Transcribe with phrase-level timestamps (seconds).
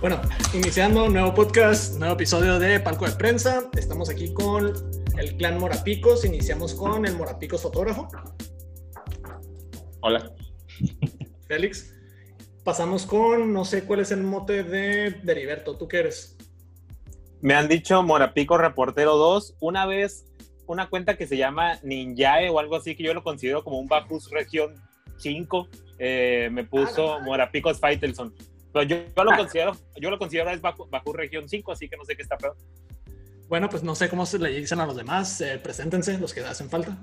[0.00, 0.18] Bueno,
[0.54, 3.68] iniciando un nuevo podcast, nuevo episodio de Palco de Prensa.
[3.76, 4.72] Estamos aquí con
[5.18, 6.24] el clan Morapicos.
[6.24, 8.08] Iniciamos con el Morapicos fotógrafo.
[10.00, 10.32] Hola.
[11.48, 11.94] Félix.
[12.64, 15.76] Pasamos con, no sé cuál es el mote de Deriberto.
[15.76, 16.38] ¿Tú qué eres?
[17.42, 19.56] Me han dicho Morapico Reportero 2.
[19.60, 20.24] Una vez,
[20.66, 23.86] una cuenta que se llama Ninjae o algo así, que yo lo considero como un
[23.86, 24.76] Bacus Región
[25.18, 27.20] 5, eh, me puso Ah.
[27.22, 28.34] Morapicos Faitelson.
[28.72, 29.36] Pero yo, yo lo Ah.
[29.36, 32.56] considero, yo lo considero es Baku Región 5, así que no sé qué está peor.
[33.48, 35.40] Bueno, pues no sé cómo se le dicen a los demás.
[35.40, 36.96] Eh, preséntense, los que hacen falta.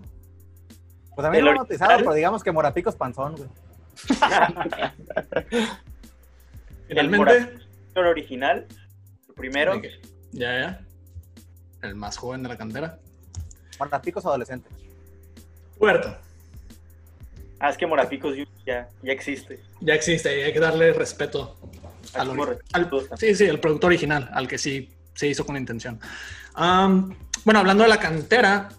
[1.13, 3.49] Pues a mí ¿El no lo he bautizado, pero digamos que Morapico es panzón, güey.
[6.87, 7.57] Finalmente,
[7.95, 8.65] el original,
[9.27, 9.81] el primero.
[10.31, 10.81] Ya, ya.
[11.81, 12.99] El más joven de la cantera.
[13.79, 14.69] Morapico es adolescente.
[15.77, 16.15] Puerto.
[17.59, 19.59] Ah, es que Morapicos ya, ya existe.
[19.81, 21.57] Ya existe y hay que darle respeto
[22.13, 22.31] al,
[22.73, 25.99] al- sí, sí, el producto original, al que sí se hizo con intención.
[26.53, 28.69] Am, bueno, hablando de la cantera,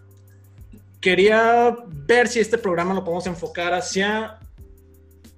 [1.00, 4.38] quería ver si este programa lo podemos enfocar hacia,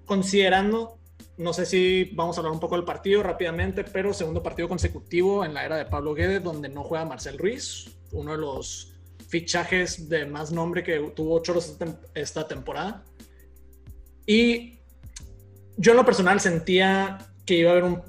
[0.05, 0.99] considerando,
[1.39, 5.45] no sé si vamos a hablar un poco del partido rápidamente, pero segundo partido consecutivo
[5.45, 8.93] en la era de Pablo Guedes, donde no juega Marcel Ruiz, uno de los
[9.29, 11.77] fichajes de más nombre que tuvo Choros
[12.15, 13.05] esta temporada.
[14.31, 14.79] Y
[15.77, 18.01] yo en lo personal sentía que iba a haber un,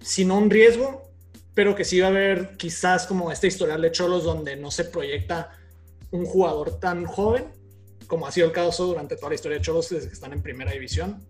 [0.00, 1.08] si no un riesgo,
[1.54, 4.86] pero que sí iba a haber quizás como este historial de Cholos donde no se
[4.86, 5.56] proyecta
[6.10, 7.44] un jugador tan joven
[8.08, 10.42] como ha sido el caso durante toda la historia de Cholos desde que están en
[10.42, 11.24] primera división.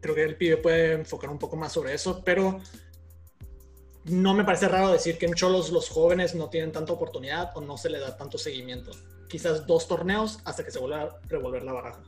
[0.00, 2.60] Creo que el pibe puede enfocar un poco más sobre eso, pero
[4.04, 7.60] no me parece raro decir que en Cholos los jóvenes no tienen tanta oportunidad o
[7.60, 8.92] no se le da tanto seguimiento.
[9.28, 12.00] Quizás dos torneos hasta que se vuelva a revolver la baraja.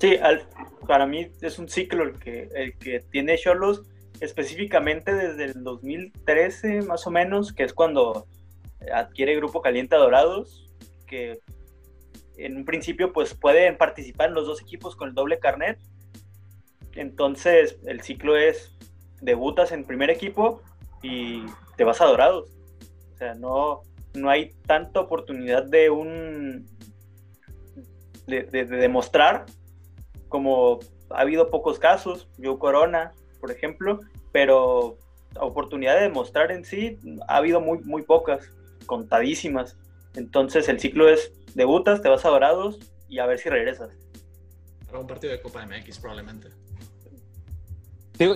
[0.00, 0.46] Sí, al-
[0.86, 3.82] para mí es un ciclo el que, el que tiene Cholos
[4.20, 8.26] específicamente desde el 2013 más o menos, que es cuando
[8.92, 10.70] adquiere Grupo Caliente a Dorados,
[11.06, 11.40] que
[12.36, 15.78] en un principio pues pueden participar en los dos equipos con el doble carnet.
[16.94, 18.76] Entonces el ciclo es
[19.20, 20.62] debutas en primer equipo
[21.02, 21.42] y
[21.76, 22.50] te vas a Dorados.
[23.14, 23.82] O sea, no,
[24.14, 26.66] no hay tanta oportunidad de un
[28.26, 29.46] de, de- de demostrar
[30.28, 30.80] como
[31.10, 34.00] ha habido pocos casos, yo Corona, por ejemplo,
[34.32, 34.96] pero
[35.40, 38.50] oportunidad de demostrar en sí ha habido muy, muy pocas,
[38.86, 39.76] contadísimas.
[40.14, 42.78] Entonces el ciclo es debutas, te vas a Dorados
[43.08, 43.90] y a ver si regresas.
[44.86, 46.48] Para un partido de Copa MX probablemente.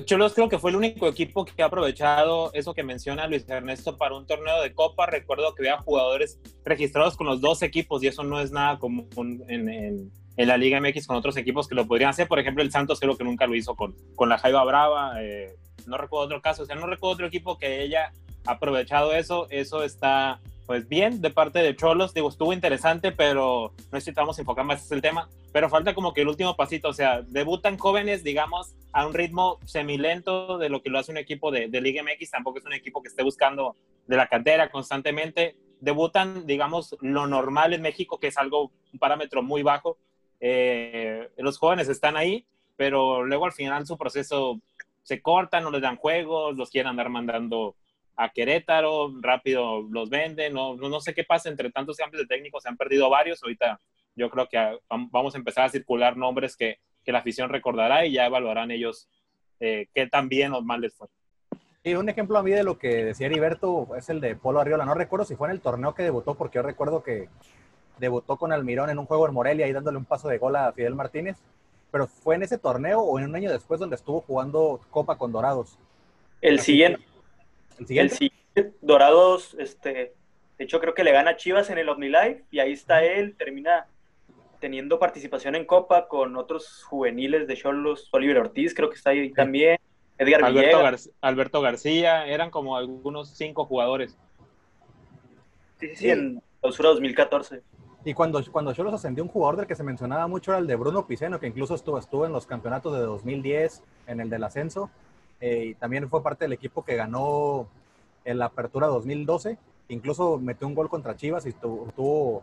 [0.04, 3.96] Cholos creo que fue el único equipo que ha aprovechado eso que menciona Luis Ernesto
[3.98, 5.06] para un torneo de Copa.
[5.06, 9.08] Recuerdo que había jugadores registrados con los dos equipos y eso no es nada común
[9.48, 12.28] en, en- en la Liga MX con otros equipos que lo podrían hacer.
[12.28, 15.22] Por ejemplo, el Santos creo que nunca lo hizo con, con la Jaiba Brava.
[15.22, 15.54] eh,
[15.86, 18.12] no recuerdo otro caso, o sea, no recuerdo otro equipo que haya
[18.46, 19.46] aprovechado eso.
[19.50, 22.14] Eso está pues bien de parte de Cholos.
[22.14, 25.28] Digo, estuvo interesante, pero no necesitamos enfocar más el tema.
[25.52, 29.58] Pero falta como que el último pasito, o sea, debutan jóvenes, digamos, a un ritmo
[29.66, 32.30] semilento de lo que lo hace un equipo de, de Liga MX.
[32.30, 33.76] Tampoco es un equipo que esté buscando
[34.06, 35.56] de la cantera constantemente.
[35.80, 39.98] Debutan, digamos, lo normal en México, que es algo, un parámetro muy bajo.
[40.44, 42.44] Eh, los jóvenes están ahí,
[42.76, 44.60] pero luego al final su proceso
[45.04, 47.76] se corta, no les dan juegos, los quieren andar mandando
[48.16, 52.64] a Querétaro, rápido los venden, no, no, sé qué pasa, entre tantos cambios de técnicos
[52.64, 53.80] se han perdido varios, ahorita
[54.16, 58.04] yo creo que vam- vamos a empezar a circular nombres que, que la afición recordará
[58.04, 59.08] y ya evaluarán ellos
[59.60, 61.06] eh, qué tan bien o mal les fue.
[61.84, 64.84] Y un ejemplo a mí de lo que decía Heriberto es el de Polo Arriola.
[64.84, 67.28] No recuerdo si fue en el torneo que debutó, porque yo recuerdo que
[67.98, 70.72] debutó con Almirón en un juego en Morelia y dándole un paso de gol a
[70.72, 71.36] Fidel Martínez.
[71.90, 75.30] Pero fue en ese torneo o en un año después donde estuvo jugando Copa con
[75.30, 75.78] Dorados.
[76.40, 77.02] El siguiente,
[77.78, 78.72] El el siguiente.
[78.80, 80.14] Dorados, este,
[80.58, 83.34] de hecho creo que le gana a Chivas en el OmniLife y ahí está él,
[83.36, 83.86] termina
[84.60, 89.32] teniendo participación en Copa con otros juveniles de Cholos, Oliver Ortiz creo que está ahí
[89.32, 89.78] también,
[90.18, 91.06] Edgar Alberto, Villegas.
[91.08, 94.16] Gar- Alberto García, eran como algunos cinco jugadores.
[95.80, 97.62] Sí, sí, sí, en clausura 2014.
[98.04, 100.76] Y cuando, cuando Cholos ascendió un jugador del que se mencionaba mucho era el de
[100.76, 104.90] Bruno Piceno, que incluso estuvo, estuvo en los campeonatos de 2010, en el del ascenso,
[105.40, 107.68] eh, y también fue parte del equipo que ganó
[108.24, 112.42] en la apertura 2012, incluso metió un gol contra Chivas y tu- tuvo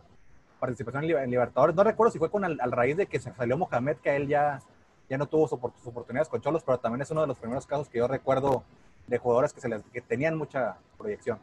[0.59, 1.75] participación en, Li- en Libertadores.
[1.75, 4.15] No recuerdo si fue con al, al raíz de que se salió Mohamed, que a
[4.15, 4.59] él ya,
[5.09, 7.65] ya no tuvo su sus oportunidades con Cholos, pero también es uno de los primeros
[7.65, 8.63] casos que yo recuerdo
[9.07, 11.39] de jugadores que, se les, que tenían mucha proyección.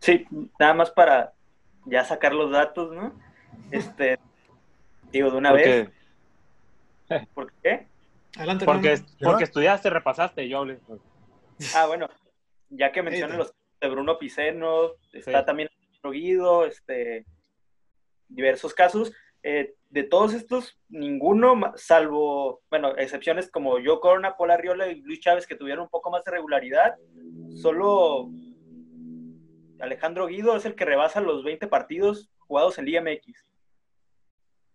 [0.00, 0.26] Sí,
[0.58, 1.32] nada más para
[1.84, 3.12] ya sacar los datos, ¿no?
[3.70, 4.18] Este,
[5.10, 5.90] digo, de una vez.
[7.34, 7.86] ¿Por qué?
[8.36, 10.78] Adelante, Porque, no, porque estudiaste, repasaste, yo hablé.
[11.74, 12.08] Ah, bueno,
[12.70, 15.68] ya que mencioné los de Bruno Piceno, está también
[16.10, 17.26] Guido, este,
[18.28, 19.12] diversos casos.
[19.44, 25.20] Eh, de todos estos, ninguno, salvo, bueno, excepciones como Joe Corona, Paul Arriola y Luis
[25.20, 26.96] Chávez, que tuvieron un poco más de regularidad,
[27.54, 28.30] solo
[29.82, 33.44] Alejandro Guido es el que rebasa los 20 partidos jugados en Liga MX.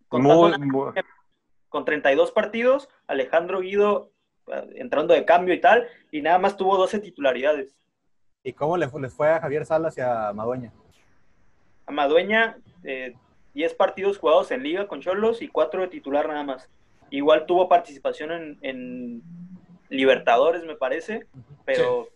[0.10, 0.24] Con,
[1.70, 4.12] con 32 partidos, Alejandro Guido
[4.48, 7.74] eh, entrando de cambio y tal, y nada más tuvo 12 titularidades.
[8.44, 10.74] ¿Y cómo les fue a Javier Salas y a Madueña?
[11.86, 13.16] A Madueña, eh,
[13.54, 16.70] 10 partidos jugados en liga con Cholos y 4 de titular nada más.
[17.12, 19.24] Igual tuvo participación en,
[19.90, 21.28] Libertadores, me parece,
[21.64, 22.10] pero,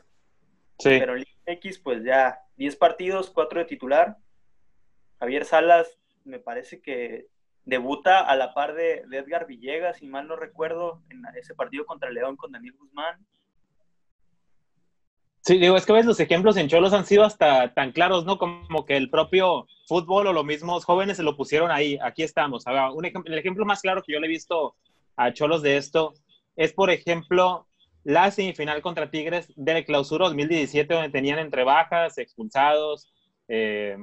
[0.84, 4.18] pero en Liga X, pues ya 10 partidos, 4 de titular.
[5.20, 7.26] Javier Salas, me parece que
[7.66, 12.12] debuta a la par de, Edgar Villegas, si mal no recuerdo, en ese partido contra
[12.12, 13.26] León con Daniel Guzmán.
[15.40, 18.38] Sí, digo, es que ves los ejemplos en Cholos han sido hasta tan claros, ¿no?
[18.38, 21.98] Como que el propio fútbol o los mismos jóvenes se lo pusieron ahí.
[22.04, 22.66] Aquí estamos.
[22.94, 24.76] un el ejemplo más claro que yo le he visto
[25.16, 26.14] a Cholos de esto
[26.56, 27.66] es, por ejemplo,
[28.04, 33.12] la semifinal contra Tigres del Clausura 2017, donde tenían entre bajas, expulsados,
[33.48, 33.98] eh,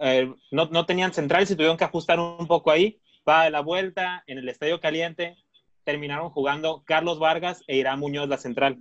[0.00, 3.00] eh, no, no, tenían centrales y tuvieron que ajustar un poco ahí.
[3.24, 5.36] Para la vuelta en el Estadio Caliente,
[5.84, 8.78] terminaron jugando Carlos Vargas e Irán Muñoz la central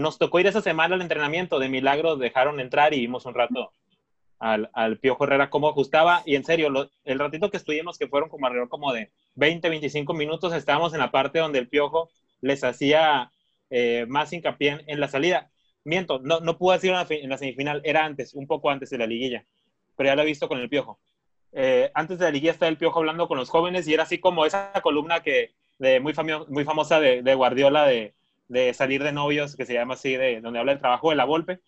[0.00, 3.72] nos tocó ir esa semana al entrenamiento, de milagro dejaron entrar y vimos un rato
[4.38, 6.22] al, al Piojo Herrera cómo ajustaba.
[6.24, 10.14] Y en serio, el ratito que estuvimos, que fueron como alrededor como de 20, 25
[10.14, 12.10] minutos, estábamos en la parte donde el Piojo
[12.40, 13.30] les hacía
[13.70, 15.50] eh, más hincapié en, la salida.
[15.84, 19.06] Miento, no, no pude decir en la semifinal, era antes, un poco antes de la
[19.06, 19.46] liguilla,
[19.96, 21.00] pero ya lo he visto con el Piojo.
[21.52, 24.18] Eh, antes de la liguilla estaba el Piojo hablando con los jóvenes y era así
[24.18, 26.14] como esa columna que de, muy,
[26.48, 28.14] muy famosa de, de Guardiola de
[28.50, 31.24] de salir de novios, que se llama así, de donde habla el trabajo de la
[31.24, 31.60] golpe.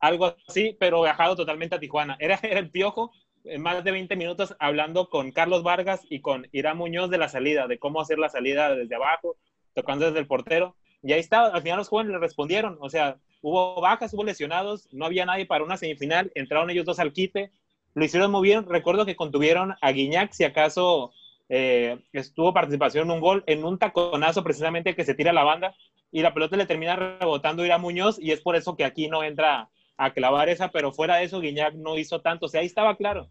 [0.00, 2.16] Algo así, pero viajado totalmente a Tijuana.
[2.20, 3.12] Era, el piojo
[3.44, 7.28] en más de 20 minutos hablando con Carlos Vargas y con Irán Muñoz de la
[7.28, 9.36] salida, de cómo hacer la salida desde abajo,
[9.72, 10.76] tocando desde el portero.
[11.04, 14.88] Y ahí está, al final los jóvenes le respondieron, o sea, hubo bajas, hubo lesionados,
[14.90, 17.52] no había nadie para una semifinal, entraron ellos dos al quite,
[17.92, 21.12] lo hicieron muy bien, recuerdo que contuvieron a Guiñac, si acaso
[21.50, 25.44] eh, estuvo participación en un gol, en un taconazo precisamente que se tira a la
[25.44, 25.74] banda
[26.10, 29.08] y la pelota le termina rebotando ir a Muñoz y es por eso que aquí
[29.08, 29.68] no entra
[29.98, 32.96] a clavar esa, pero fuera de eso Guiñac no hizo tanto, o sea, ahí estaba
[32.96, 33.28] claro.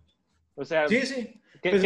[0.53, 1.41] O sea, sí, sí.
[1.63, 1.81] ¿qué, pues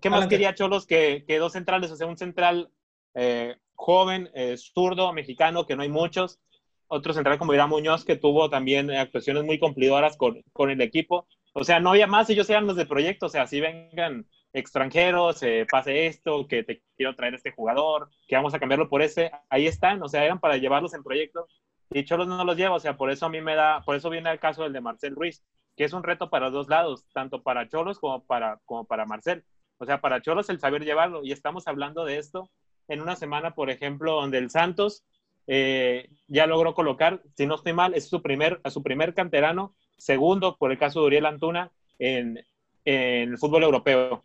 [0.00, 1.90] qué, más quería Cholos que, que, dos centrales?
[1.90, 2.70] O sea, un central
[3.14, 6.40] eh, joven, eh, zurdo, mexicano, que no hay muchos.
[6.88, 11.26] Otro central como Irán Muñoz, que tuvo también actuaciones muy cumplidoras con, con el equipo.
[11.52, 15.42] O sea, no había más, ellos eran los de proyecto, o sea, si vengan extranjeros,
[15.42, 19.30] eh, pase esto, que te quiero traer este jugador, que vamos a cambiarlo por ese,
[19.50, 21.46] ahí están, o sea, eran para llevarlos en proyecto
[21.90, 24.10] y Cholos no los lleva, o sea, por eso a mí me da, por eso
[24.10, 25.44] viene el caso del de Marcel Ruiz,
[25.76, 29.44] que es un reto para dos lados, tanto para Cholos como para, como para Marcel.
[29.78, 32.50] O sea, para Cholos el saber llevarlo, y estamos hablando de esto
[32.88, 35.04] en una semana, por ejemplo, donde el Santos
[35.46, 39.74] eh, ya logró colocar, si no estoy mal, es su primer, a su primer canterano,
[39.96, 42.44] segundo por el caso de Uriel Antuna en,
[42.84, 44.22] en el fútbol europeo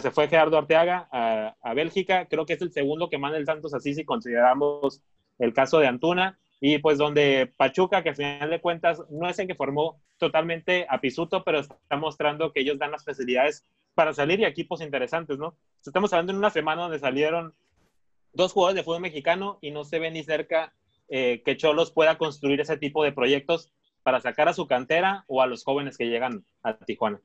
[0.00, 3.74] se fue Gerardo Arteaga a, Bélgica, creo que es el segundo que manda el Santos
[3.74, 5.02] así si consideramos
[5.38, 9.38] el caso de Antuna, y pues donde Pachuca, que al final de cuentas no es
[9.38, 14.14] el que formó totalmente a Pisuto, pero está mostrando que ellos dan las facilidades para
[14.14, 15.54] salir y equipos interesantes, ¿no?
[15.84, 17.54] Estamos hablando en una semana donde salieron
[18.36, 20.72] dos jugadores de fútbol mexicano y no se ve ni cerca
[21.08, 25.42] eh, que Cholos pueda construir ese tipo de proyectos para sacar a su cantera o
[25.42, 27.20] a los jóvenes que llegan a Tijuana.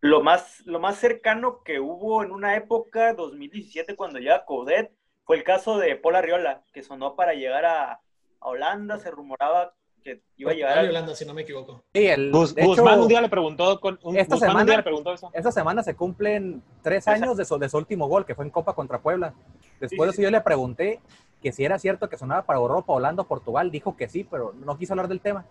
[0.00, 4.90] Lo más, lo más cercano que hubo en una época, 2017, cuando llega Coudet,
[5.24, 8.00] fue el caso de Paul Arriola, que sonó para llegar a,
[8.44, 11.84] Holanda, se rumoraba que iba a llegar a Holanda, si no me equivoco.
[11.94, 15.30] Sí, el, Guzmán un día le preguntó, con, esta semana, le preguntó eso.
[15.32, 18.50] Esta semana se cumplen tres años de su, de su, último gol, que fue en
[18.50, 19.34] Copa contra Puebla.
[19.80, 21.00] Después de eso yo le pregunté
[21.42, 24.78] que si era cierto que sonaba para Europa, Holanda, Portugal, dijo que sí, pero no
[24.78, 25.44] quiso hablar del tema.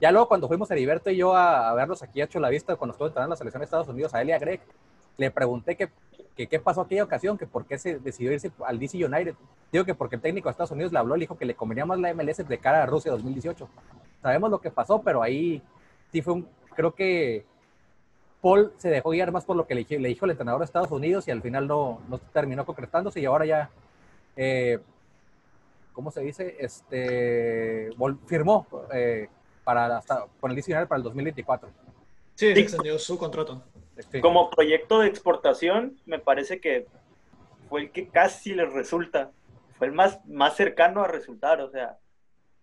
[0.00, 3.08] Ya luego cuando fuimos Heriberto y yo a, verlos aquí a la Vista, cuando estuvo
[3.08, 4.60] entrando en la selección de Estados Unidos, a Elia Greg,
[5.16, 5.90] le pregunté que,
[6.46, 9.34] qué pasó aquella ocasión, que por qué se decidió irse al DC United.
[9.72, 11.86] Digo que porque el técnico de Estados Unidos le habló, le dijo que le convenía
[11.86, 13.68] más la MLS de cara a Rusia 2018.
[14.22, 15.62] Sabemos lo que pasó, pero ahí
[16.12, 17.44] sí fue un, creo que
[18.40, 20.90] Paul se dejó guiar más por lo que le, le dijo el entrenador de Estados
[20.90, 23.70] Unidos y al final no, no terminó concretándose y ahora ya,
[24.36, 24.78] eh,
[25.92, 26.56] ¿cómo se dice?
[26.60, 27.90] Este,
[28.26, 29.28] firmó eh,
[29.64, 31.68] para hasta, con el diccionario para el 2024.
[32.34, 33.62] Sí, se extendió su contrato.
[34.20, 36.86] Como proyecto de exportación, me parece que
[37.68, 39.30] fue el que casi les resulta.
[39.78, 41.98] Fue el más, más cercano a resultar, o sea,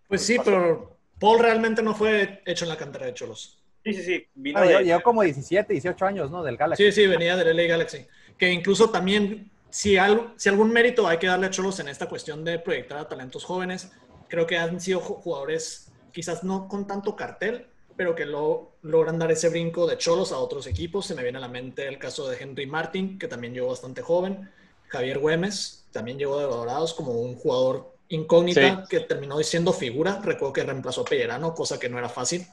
[0.08, 3.60] Pues sí, pero Paul realmente no fue hecho en la cantera de Cholos.
[3.84, 4.28] Sí, sí, sí.
[4.34, 6.44] Vino Ah, de- llegó, llegó como 17, 18 años, ¿no?
[6.44, 6.84] Del Galaxy.
[6.86, 8.08] Sí, sí, venía del LA Galaxy.
[8.38, 12.08] Que incluso también, si, algo, si algún mérito hay que darle a Cholos en esta
[12.08, 13.92] cuestión de proyectar a talentos jóvenes,
[14.30, 19.20] creo que han sido ju- jugadores quizás no con tanto cartel, pero que lo, logran
[19.20, 21.06] dar ese brinco de Cholos a otros equipos.
[21.06, 24.02] Se me viene a la mente el caso de Henry Martin, que también llegó bastante
[24.02, 24.50] joven.
[24.88, 30.20] Javier Güemes también llegó de Dorados como un jugador incógnita que terminó siendo figura.
[30.24, 32.46] Recuerdo que reemplazó a Pellerano, cosa que no era fácil.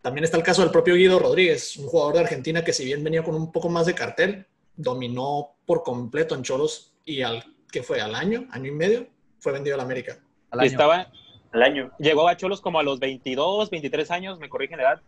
[0.00, 3.04] También está el caso del propio Guido Rodríguez, un jugador de Argentina que si bien
[3.04, 7.82] venía con un poco más de cartel, dominó por completo en Cholos y al que
[7.82, 9.06] fue al año, año y medio,
[9.38, 10.18] fue vendido a la América.
[10.50, 10.70] al Y año.
[10.72, 11.08] estaba,
[11.52, 11.90] al año.
[11.98, 15.02] llegó a Cholos como a los 22, 23 años, me corrigen la edad.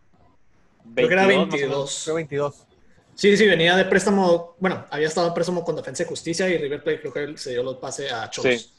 [0.93, 2.03] Creo que era 22, más o 22.
[2.03, 2.65] Fue 22.
[3.15, 6.57] Sí, sí, venía de préstamo, bueno, había estado en préstamo con Defensa y Justicia y
[6.57, 8.61] River Plate creo que se dio los pase a Cholos.
[8.61, 8.71] Sí.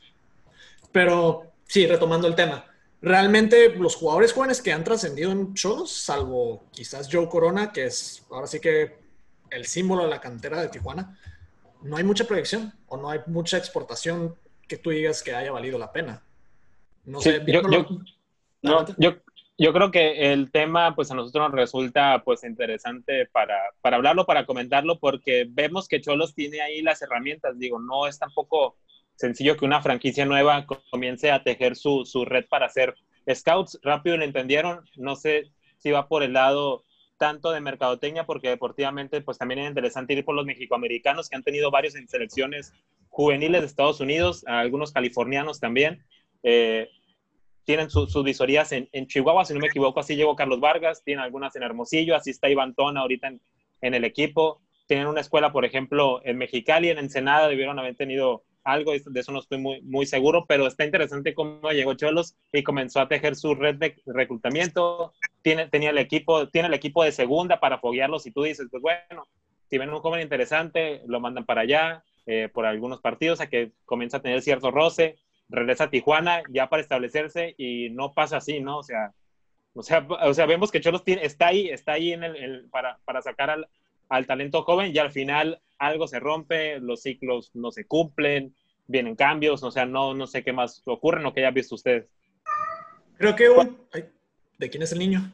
[0.92, 2.66] Pero sí, retomando el tema,
[3.00, 8.25] realmente los jugadores jóvenes que han trascendido en Cholos, salvo quizás Joe Corona, que es
[8.30, 8.99] ahora sí que
[9.50, 11.18] el símbolo de la cantera de Tijuana,
[11.82, 14.37] no hay mucha proyección o no hay mucha exportación
[14.68, 16.23] que tú digas que haya valido la pena.
[17.06, 17.86] No Sí, sé, yo- yo-
[18.62, 18.84] No.
[18.98, 19.14] Yo,
[19.58, 24.26] yo creo que el tema, pues a nosotros nos resulta pues interesante para, para hablarlo,
[24.26, 27.58] para comentarlo, porque vemos que Cholos tiene ahí las herramientas.
[27.58, 28.76] Digo, no es tampoco
[29.14, 32.94] sencillo que una franquicia nueva co- comience a tejer su, su red para hacer
[33.32, 33.78] scouts.
[33.82, 34.80] Rápido lo entendieron.
[34.96, 35.44] No sé
[35.78, 36.84] si va por el lado
[37.18, 41.42] tanto de mercadotecnia, porque deportivamente pues también es interesante ir por los mexicoamericanos que han
[41.44, 42.75] tenido varios en selecciones
[43.08, 46.04] juveniles de Estados Unidos, algunos californianos también.
[46.43, 46.88] Eh,
[47.64, 51.02] tienen su- sus visorías en, en Chihuahua, si no me equivoco, así llegó Carlos Vargas,
[51.05, 53.40] tienen algunas en Hermosillo, así está Iván Tona ahorita en,
[53.81, 58.45] en el equipo, tienen una escuela, por ejemplo, en Mexicali, en Ensenada, debieron haber tenido
[58.62, 62.62] algo, de eso no estoy muy, muy seguro, pero está interesante cómo llegó Cholos y
[62.62, 65.12] comenzó a tejer su red de reclutamiento,
[65.43, 68.83] tiene, tenía el equipo, tiene el equipo de segunda para foguearlos y tú dices, pues
[68.83, 69.26] bueno,
[69.69, 73.73] si ven un joven interesante, lo mandan para allá eh, por algunos partidos a que
[73.85, 75.16] comienza a tener cierto roce,
[75.49, 78.79] regresa a Tijuana ya para establecerse y no pasa así, ¿no?
[78.79, 79.12] O sea,
[79.75, 82.69] o sea, o sea vemos que Cholos tiene, está ahí, está ahí en el, el-
[82.71, 83.69] para, para sacar al,
[84.09, 88.55] al talento joven y al final algo se rompe, los ciclos no se cumplen,
[88.87, 92.09] vienen cambios, o sea, no, no sé qué más ocurre, lo que hayan visto ustedes.
[93.19, 93.79] Creo que un...
[93.93, 94.05] ay,
[94.59, 95.33] ¿De quién es el niño?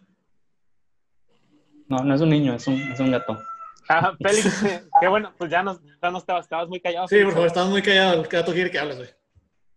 [1.89, 3.39] No, no es un niño, es un, es un gato.
[3.89, 4.65] Ah, Félix,
[5.01, 7.07] qué bueno, pues ya no, ya no estabas, estabas muy callado.
[7.09, 8.23] Sí, por favor, estás muy callado.
[8.23, 9.09] El gato quiere que hables, güey.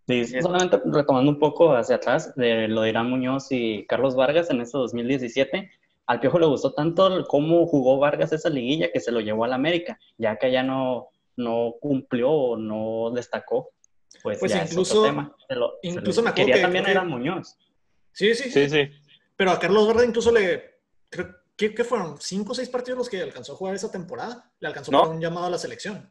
[0.08, 4.50] Sí, solamente retomando un poco hacia atrás de lo de Irán Muñoz y Carlos Vargas
[4.52, 5.72] en ese 2017,
[6.06, 9.54] al Piojo le gustó tanto cómo jugó Vargas esa liguilla que se lo llevó al
[9.54, 13.72] América, ya que ya no, no cumplió o no destacó,
[14.22, 15.36] pues, Pues ya incluso- es otro tema.
[15.48, 17.58] Se lo- se incluso lo- me acuerdo quería que también que- Irán Muñoz.
[18.12, 18.52] Sí, sí, sí.
[18.52, 18.90] Sí, sí.
[19.36, 20.76] Pero a Carlos Verde incluso le...
[21.10, 22.16] Creo, ¿qué, qué fueron?
[22.20, 24.52] ¿Cinco o seis partidos los que alcanzó a jugar esa temporada?
[24.60, 25.02] Le alcanzó No.
[25.02, 26.10] para un llamado a la selección.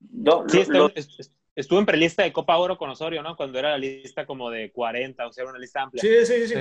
[0.00, 3.36] No, Sí, lo- est- estuvo en prelista de Copa Oro con Osorio, ¿no?
[3.36, 6.00] Cuando era la lista como de 40, o sea, era una lista amplia.
[6.00, 6.48] Sí, sí, sí.
[6.48, 6.54] sí.
[6.54, 6.60] Sí.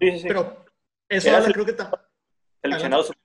[0.00, 0.28] sí, sí, sí.
[0.28, 0.64] Pero
[1.08, 1.72] eso Era habla, el- creo que...
[1.74, 2.08] ta-
[2.62, 3.16] Seleccionado, sub-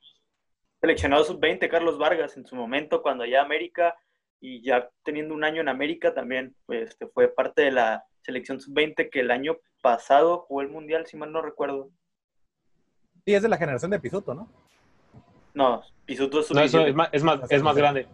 [0.82, 3.96] seleccionado sub-20 Carlos Vargas en su momento cuando ya América
[4.40, 8.60] y ya teniendo un año en América también pues, este, fue parte de la selección
[8.60, 11.90] sub-20 que el año pasado jugó el Mundial, si mal no recuerdo.
[13.26, 14.50] Sí, es de la generación de Pisuto, ¿no?
[15.54, 16.88] No, Pisuto es No, eso sub-17.
[16.90, 18.08] es más, es más, es más grande.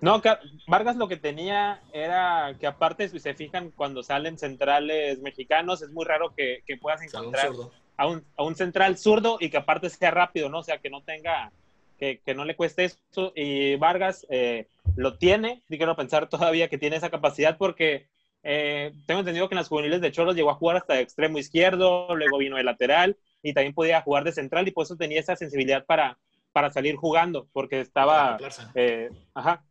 [0.00, 0.20] No,
[0.66, 5.90] Vargas lo que tenía era que aparte, si se fijan, cuando salen centrales mexicanos, es
[5.90, 7.52] muy raro que, que puedas encontrar
[7.96, 10.58] a un, a un central zurdo y que aparte sea rápido, ¿no?
[10.58, 11.52] O sea, que no tenga,
[11.98, 13.32] que, que no le cueste eso.
[13.36, 18.08] Y Vargas eh, lo tiene, y quiero pensar todavía que tiene esa capacidad porque
[18.42, 21.38] eh, tengo entendido que en las juveniles de Cholos llegó a jugar hasta de extremo
[21.38, 25.20] izquierdo, luego vino de lateral y también podía jugar de central y por eso tenía
[25.20, 26.18] esa sensibilidad para,
[26.52, 28.36] para salir jugando, porque estaba...
[28.74, 29.62] Eh, ajá.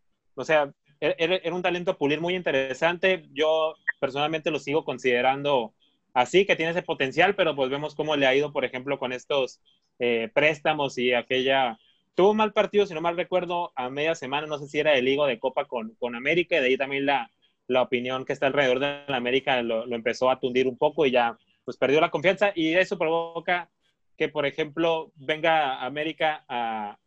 [0.41, 3.25] O sea, era, era- era un talento a pulir muy interesante.
[3.33, 5.73] Yo personalmente lo sigo considerando
[6.13, 9.13] así, que tiene ese potencial, pero pues vemos cómo le ha ido, por ejemplo, con
[9.13, 9.61] estos
[9.99, 11.77] eh, préstamos y aquella...
[12.13, 14.93] Tuvo un mal partido, si no mal recuerdo, a media semana, no sé si era
[14.95, 17.31] el Ligo de Copa con, con América, y de ahí también la,
[17.67, 21.05] la opinión que está alrededor de la América lo, lo empezó a tundir un poco
[21.05, 23.69] y ya pues perdió la confianza y eso provoca
[24.17, 26.97] que, por ejemplo, venga América a,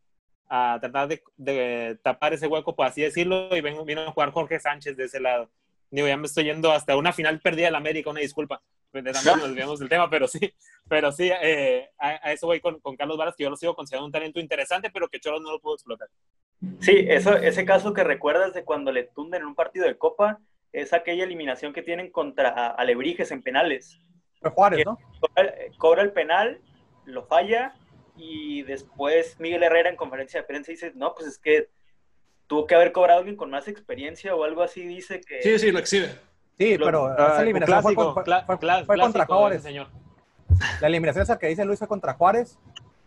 [0.57, 4.31] a tratar de, de tapar ese hueco, por así decirlo, y ven- vino a jugar
[4.31, 5.51] Jorge Sánchez de ese lado.
[5.91, 8.63] Digo, ya me estoy yendo hasta una final perdida del América, una disculpa.
[8.93, 10.55] También nos desviamos del tema, pero sí,
[10.89, 13.75] pero sí, eh, a, a eso voy con, con Carlos Varas, que yo lo sigo
[13.75, 16.09] considerando un talento interesante, pero que Cholos no lo pudo explotar.
[16.81, 20.39] Sí, eso, ese caso que recuerdas de cuando le tunden en un partido de Copa
[20.73, 23.99] es aquella eliminación que tienen contra Alebrijes en penales.
[24.41, 24.99] Juárez, ¿no?
[25.21, 26.61] Cobra, cobra el penal,
[27.05, 27.75] lo falla
[28.16, 31.68] y después Miguel Herrera en conferencia de prensa dice, no, pues es que
[32.47, 35.42] tuvo que haber cobrado alguien con más experiencia o algo así, dice que...
[35.42, 36.18] Sí, sí, lo exhibe.
[36.59, 38.14] Sí, Lo- pero ah, esa eliminación fue, clásico,
[38.87, 39.62] fue- contra Juárez.
[39.62, 39.88] señor.
[40.80, 42.59] La eliminación esa que dice Luis fue contra Juárez.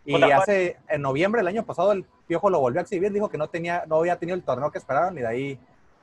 [0.04, 3.12] Y Contra hace, en noviembre del año pasado, el Piojo lo volvió a exhibir.
[3.12, 5.18] Dijo que no tenía, no había tenido el torneo que esperaron.
[5.18, 5.60] Y de ahí,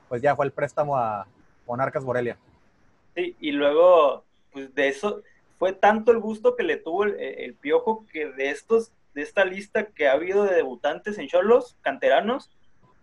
[0.09, 1.25] pues ya fue el préstamo a
[1.67, 2.37] Monarcas Morelia.
[3.15, 5.21] Sí, y luego, pues de eso,
[5.57, 9.45] fue tanto el gusto que le tuvo el, el Piojo que de estos, de esta
[9.45, 12.51] lista que ha habido de debutantes en Cholos, canteranos,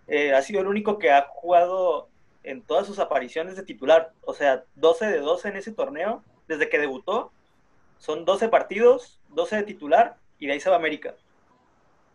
[0.09, 2.09] eh, ha sido el único que ha jugado
[2.45, 4.13] en todas sus apariciones de titular.
[4.23, 7.31] O sea, 12 de 12 en ese torneo, desde que debutó,
[7.99, 11.15] son 12 partidos, 12 de titular, y de ahí se va América.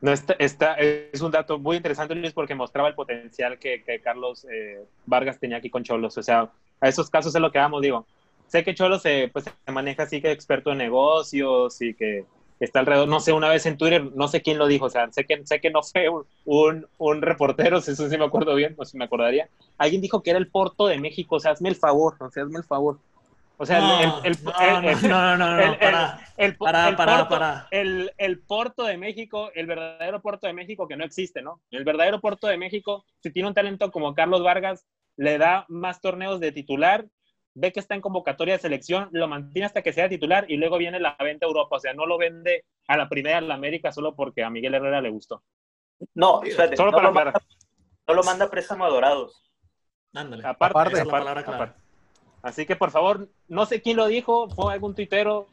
[0.01, 3.99] No, está, está- es un dato muy interesante, Luis, porque mostraba el potencial que, que
[4.01, 6.17] Carlos eh, Vargas tenía aquí con Cholos.
[6.17, 6.51] O sea,
[6.81, 8.05] a esos casos es lo que vamos, digo.
[8.47, 12.25] Sé que Cholos se, pues, se maneja así que experto en negocios y que
[12.59, 15.11] está alrededor, no sé, una vez en Twitter, no sé quién lo dijo, o sea,
[15.11, 18.55] sé que, sé que no fue un, un, un reportero, si eso sí me acuerdo
[18.55, 19.49] bien, no sé si me acordaría.
[19.77, 22.43] Alguien dijo que era el Porto de México, o sea, hazme el favor, o sea,
[22.43, 22.99] hazme el favor.
[23.59, 24.51] O sea, no, el, el, no,
[24.89, 25.01] el-
[25.57, 27.67] no, para, el, para, para, para.
[28.47, 31.61] Porto de México, el verdadero Porto de México que no existe, ¿no?
[31.71, 34.85] El verdadero Porto de México, si tiene un talento como Carlos Vargas,
[35.15, 37.07] le da más torneos de titular,
[37.57, 40.77] ve que está en convocatoria de selección, lo mantiene hasta que sea titular y luego
[40.77, 41.77] viene la venta a Europa.
[41.77, 44.75] O sea, no lo vende a la primera en la América solo porque a Miguel
[44.75, 45.43] Herrera le gustó.
[46.13, 47.41] No, espérate, Solo no, para lo manda,
[48.07, 49.51] no lo manda a préstamo a Dorados.
[50.13, 50.45] Ándale.
[50.45, 50.95] Aparte, Aparte.
[50.97, 51.81] La aparte, aparte.
[52.43, 55.47] Así que por favor, no sé quién lo dijo, fue algún tuitero,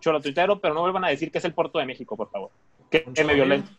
[0.00, 2.50] cholo tuitero, pero no vuelvan a decir que es el Porto de México, por favor.
[2.90, 3.70] Que, que me violento.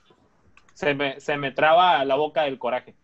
[0.73, 2.95] Se me, se me traba la boca del coraje.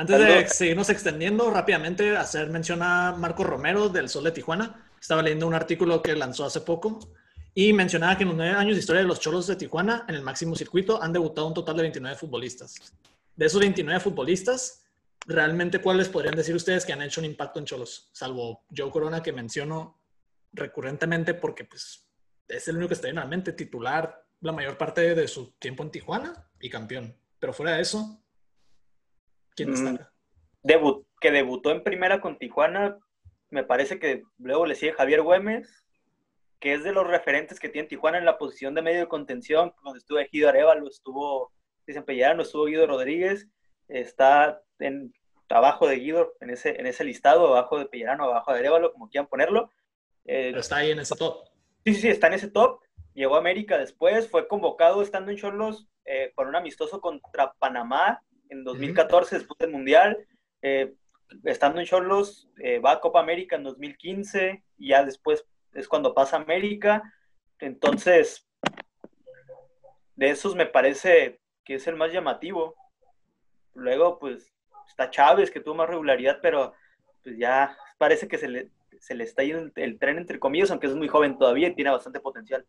[0.00, 4.90] Antes de seguirnos extendiendo rápidamente, hacer mención a Marco Romero del Sol de Tijuana.
[4.98, 7.00] Estaba leyendo un artículo que lanzó hace poco
[7.52, 10.14] y mencionaba que en los nueve años de historia de los Cholos de Tijuana, en
[10.14, 12.76] el máximo circuito, han debutado un total de 29 futbolistas.
[13.36, 14.86] De esos 29 futbolistas,
[15.26, 18.08] realmente, ¿cuáles podrían decir ustedes que han hecho un impacto en Cholos?
[18.14, 20.00] Salvo Joe Corona, que menciono
[20.54, 22.06] recurrentemente porque pues,
[22.48, 25.82] es el único que está en la mente, titular la mayor parte de su tiempo
[25.82, 27.14] en Tijuana y campeón.
[27.38, 28.19] Pero fuera de eso,
[29.64, 29.84] ¿quién Mm.
[29.84, 30.12] destaca?
[30.62, 32.98] Debut, que debutó en primera con Tijuana,
[33.50, 35.84] me parece que luego le sigue Javier Güemes,
[36.60, 39.72] que es de los referentes que tiene Tijuana en la posición de medio de contención,
[39.82, 41.52] donde estuvo Ejido Arevalo, estuvo
[42.06, 43.48] Pellerano, estuvo Guido Rodríguez,
[43.88, 45.12] está en,
[45.48, 49.08] abajo de Guido, en ese, en ese listado, abajo de Pellerano, abajo de Arevalo, como
[49.08, 49.72] quieran ponerlo.
[50.24, 51.48] Eh, Pero está ahí en ese top.
[51.84, 52.80] Sí, sí, sí, está en ese top.
[53.14, 58.22] Llegó a América después, fue convocado estando en Cholos eh, con un amistoso contra Panamá
[58.50, 60.26] en 2014, después del Mundial.
[60.62, 60.94] Eh,
[61.44, 66.12] estando en Cholos, eh, va a Copa América en 2015 y ya después es cuando
[66.14, 67.02] pasa América.
[67.60, 68.46] Entonces,
[70.16, 72.74] de esos me parece que es el más llamativo.
[73.74, 74.52] Luego, pues,
[74.88, 76.74] está Chávez, que tuvo más regularidad, pero
[77.22, 80.70] pues ya parece que se le, se le está yendo el, el tren, entre comillas,
[80.70, 82.66] aunque es muy joven todavía y tiene bastante potencial.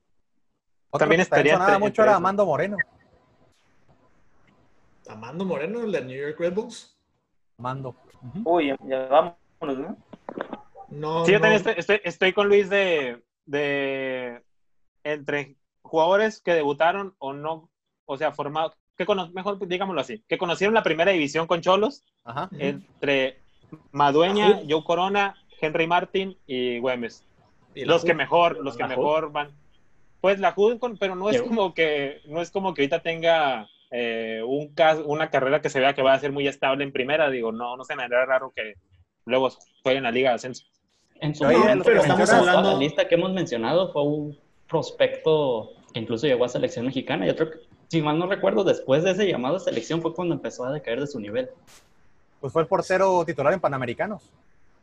[0.91, 2.15] Otro También estaría sonaba entre- mucho entre era.
[2.17, 2.77] Amando Moreno.
[5.21, 6.97] Amando Moreno, el de New York Red Bulls.
[7.59, 7.95] Amando.
[8.23, 8.41] Ujú.
[8.55, 9.97] Uy, ya, ya vámonos, ¿no?
[10.89, 11.41] No, Sí, yo no.
[11.43, 14.41] también estoy, estoy, estoy con Luis de, de
[15.03, 17.69] entre jugadores que debutaron o no,
[18.05, 22.03] o sea, formados, que cono- mejor digámoslo así, que conocieron la primera división con Cholos,
[22.23, 22.49] Ajá.
[22.57, 23.39] Entre
[23.91, 24.65] Madueña, Ajú.
[24.69, 27.23] Joe Corona, Henry Martin y Güemes.
[27.75, 28.97] Y Los que mejor, los que La Hood.
[28.97, 29.51] mejor van.
[30.19, 34.41] Pues la con- pero no es como que, no es como que ahorita tenga eh,
[34.45, 37.29] un cas- una carrera que se vea que va a ser muy estable en primera,
[37.29, 38.75] digo, no, no se me hará raro que
[39.25, 39.49] luego
[39.83, 40.65] juegue en la Liga de Ascenso.
[41.19, 46.27] En su momento, estamos hablando- La lista que hemos mencionado fue un prospecto que incluso
[46.27, 47.25] llegó a selección mexicana.
[47.27, 50.33] Y otro, que, si mal no recuerdo, después de ese llamado a selección fue cuando
[50.35, 51.49] empezó a decaer de su nivel.
[52.39, 54.23] Pues fue el portero titular en Panamericanos.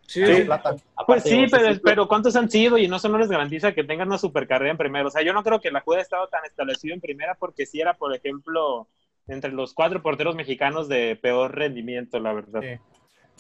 [0.07, 0.43] Sí, Sí, sí.
[0.45, 0.77] Plata.
[1.07, 2.79] Pues sí, pero, pero ¿cuántos han sido?
[2.79, 5.07] Y no, eso no les garantiza que tengan una super carrera en primera.
[5.07, 7.67] O sea, yo no creo que la Juda haya estado tan establecido en primera porque
[7.67, 8.87] sí era, por ejemplo,
[9.29, 12.61] entre los cuatro porteros mexicanos de peor rendimiento, la verdad.
[12.63, 12.81] Sí.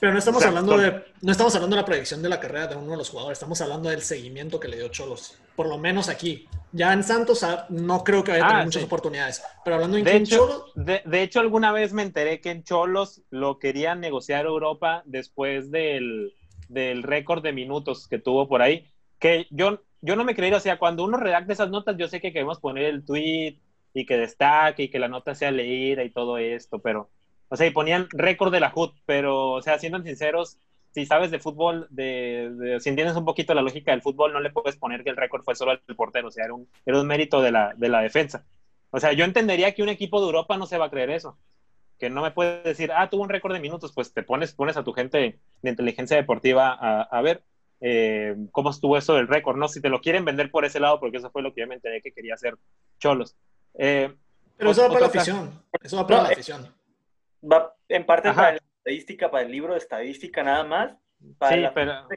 [0.01, 2.77] Pero no estamos hablando de no estamos hablando de la proyección de la carrera de
[2.77, 6.09] uno de los jugadores, estamos hablando del seguimiento que le dio Cholos, por lo menos
[6.09, 6.47] aquí.
[6.71, 8.87] Ya en Santos ah, no creo que vaya a tener Ah, muchas sí.
[8.87, 12.51] oportunidades, pero hablando en De hecho, Cholos, de, de hecho, alguna vez me enteré que
[12.51, 16.33] en Cholos lo querían negociar Europa después del,
[16.69, 18.87] del récord de minutos que tuvo por ahí.
[19.19, 22.21] Que yo, yo no me creí, o sea, cuando uno redacta esas notas, yo sé
[22.21, 23.59] que queremos poner el tweet
[23.95, 27.11] y que destaque y que la nota sea leída y todo esto, pero,
[27.49, 30.59] o sea, y ponían récord de la HUD, pero, o sea, siendo sinceros,
[30.93, 34.51] si sabes de fútbol, de, si entiendes un poquito la lógica del fútbol, no le
[34.51, 37.07] puedes poner que el récord fue solo el portero, o sea, era un, era un
[37.07, 38.45] mérito de la, de la defensa.
[38.91, 41.39] O sea, yo entendería que un equipo de Europa no se va a creer eso.
[41.99, 44.77] Que no me puedes decir, ah, tuvo un récord de minutos, pues te pones, pones
[44.77, 47.43] a tu gente de inteligencia deportiva a, ver
[47.81, 49.69] eh, cómo estuvo eso del récord, ¿no?
[49.69, 51.75] Si te lo quieren vender por ese lado, porque eso fue lo que yo me
[51.75, 52.57] enteré que quería hacer
[52.99, 53.37] Cholos.
[53.79, 54.13] Eh,
[54.57, 55.65] Pero eso va para la afición.
[55.81, 56.75] Eso va para la afición.
[57.43, 60.93] Va en parte para la estadística, para el libro de estadística nada más.
[61.21, 62.09] sí, pero...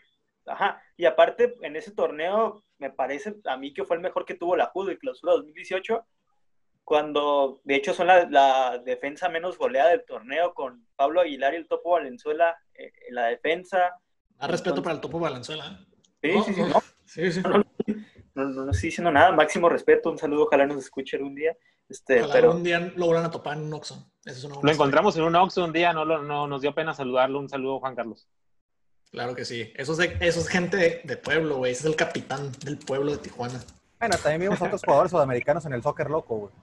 [0.47, 0.81] Ajá.
[0.97, 4.55] Y aparte, en ese torneo, me parece a mí que fue el mejor que tuvo
[4.55, 6.03] la Judo y Clausura 2018,
[6.83, 11.67] cuando de hecho son la, defensa menos goleada del torneo, con Pablo Aguilar y el
[11.67, 13.93] Topo Valenzuela eh, en la defensa.
[14.39, 15.79] A respeto para el Topo Valenzuela.
[16.23, 16.81] Sí, sí, sí, no.
[17.05, 17.41] sí, sí.
[17.41, 17.65] No, no,
[18.49, 21.55] estoy diciendo nada, máximo respeto, un saludo, ojalá nos escuche algún día.
[21.89, 22.51] Este, pero...
[22.51, 24.09] un día lo vuelvan a topar en un Oxxo.
[24.63, 27.39] lo encontramos en un Oxxo un día, no, no nos dio pena saludarlo.
[27.39, 28.27] Un saludo, Juan Carlos.
[29.11, 29.71] Claro que sí.
[29.75, 31.73] Eso es, eso es gente de, pueblo, güey.
[31.73, 33.59] Ese es el capitán del pueblo de Tijuana.
[33.99, 36.53] Bueno, también vimos a otros jugadores sudamericanos en el soccer loco, güey.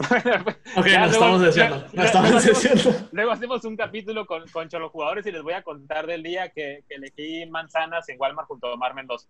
[0.76, 1.86] ok, ya, nos estamos diciendo.
[1.92, 3.08] Nos estamos diciendo.
[3.12, 6.48] Luego hacemos un capítulo con, con Cholo Jugadores y les voy a contar del día
[6.48, 9.28] que, que elegí manzanas en Walmart junto a Omar Mendoza.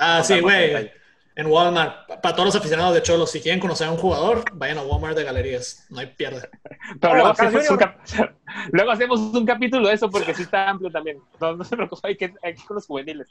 [0.00, 0.90] Ah, sí, güey
[1.36, 2.06] en Walmart.
[2.20, 5.16] Para todos los aficionados de Cholos, si quieren conocer a un jugador, vayan a Walmart
[5.16, 5.86] de galerías.
[5.90, 6.48] No hay pierde.
[7.00, 7.14] Pero
[8.72, 11.20] luego, hacemos un capítulo de eso porque sí está amplio también.
[11.40, 13.28] No, se preocupen, hay que, hay que con los juveniles.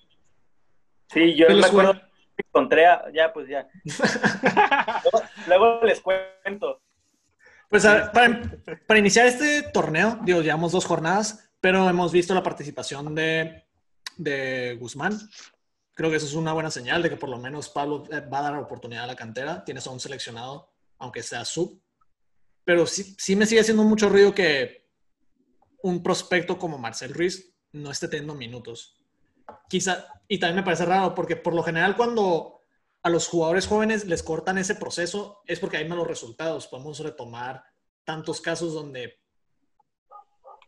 [1.11, 3.67] Sí, yo me acuerdo que encontré a, ya, pues ya.
[5.47, 6.79] luego, les cuento.
[7.69, 8.51] Pues para,
[8.87, 13.63] para, iniciar este torneo, digo, llevamos dos jornadas, pero hemos visto la participación de,
[14.17, 15.17] de Guzmán,
[15.95, 18.39] creo que eso es una buena señal de que por lo menos Pablo eh, va
[18.39, 19.63] a dar oportunidad a la cantera.
[19.63, 21.81] Tienes a un seleccionado, aunque sea sub.
[22.63, 24.89] Pero sí, sí me sigue haciendo mucho ruido que
[25.81, 28.97] un prospecto como Marcel Ruiz no esté teniendo minutos.
[29.69, 32.61] Quizá, y también me parece raro porque por lo general cuando
[33.03, 36.67] a los jugadores jóvenes les cortan ese proceso es porque hay malos resultados.
[36.67, 37.63] Podemos retomar
[38.03, 39.21] tantos casos donde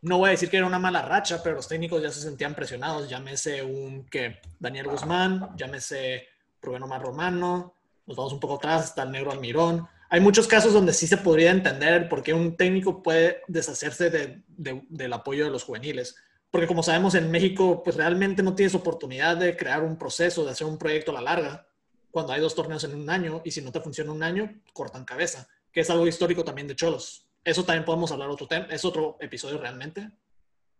[0.02, 2.54] no voy a decir que era una mala racha, pero los técnicos ya se sentían
[2.54, 3.08] presionados.
[3.08, 6.28] Llámese un que Daniel Guzmán, llámese
[6.62, 7.74] Rubén Omar Romano,
[8.06, 9.86] nos vamos un poco atrás, está el negro Almirón.
[10.10, 15.12] Hay muchos casos donde sí se podría entender por qué un técnico puede deshacerse del
[15.12, 16.16] apoyo de los juveniles.
[16.50, 20.52] Porque como sabemos en México, pues realmente no tienes oportunidad de crear un proceso, de
[20.52, 21.66] hacer un proyecto a la larga,
[22.10, 25.04] cuando hay dos torneos en un año y si no te funciona un año, cortan
[25.04, 27.27] cabeza, que es algo histórico también de Cholos.
[27.44, 30.10] Eso también podemos hablar otro tema, es otro episodio realmente.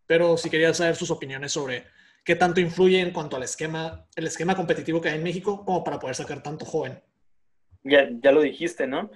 [0.07, 1.85] Pero si quería saber sus opiniones sobre
[2.25, 5.85] qué tanto influye en cuanto al esquema, el esquema competitivo que hay en México, como
[5.85, 7.03] para poder sacar tanto joven.
[7.85, 9.11] Ya, ya lo dijiste, ¿no?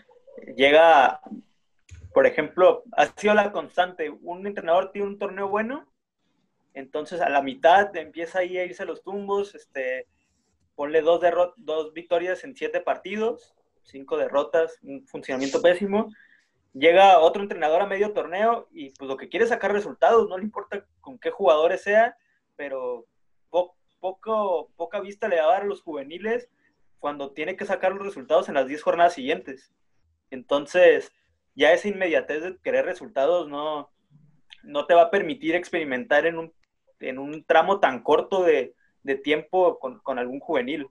[0.57, 1.21] Llega,
[2.15, 4.11] por ejemplo, ha sido la constante.
[4.11, 5.93] Un entrenador tiene un torneo bueno,
[6.75, 10.07] entonces a la mitad empieza ahí a irse los tumbos, este,
[10.75, 11.21] ponle dos,
[11.57, 16.09] dos victorias en siete partidos, cinco derrotas, un funcionamiento pésimo
[16.73, 20.39] llega otro entrenador a medio torneo y pues lo que quiere es sacar resultados, no
[20.39, 22.17] le importa con qué jugadores sea,
[22.57, 23.07] pero
[24.01, 26.51] poco, poca vista le va a dar a los juveniles
[26.99, 29.73] cuando tiene que sacar los resultados en las 10 jornadas siguientes.
[30.31, 31.13] Entonces,
[31.55, 33.93] ya esa inmediatez de querer resultados no,
[34.65, 36.53] no te va a permitir experimentar en un,
[37.01, 38.75] en un tramo tan corto de,
[39.23, 40.89] tiempo con, con algún juvenil.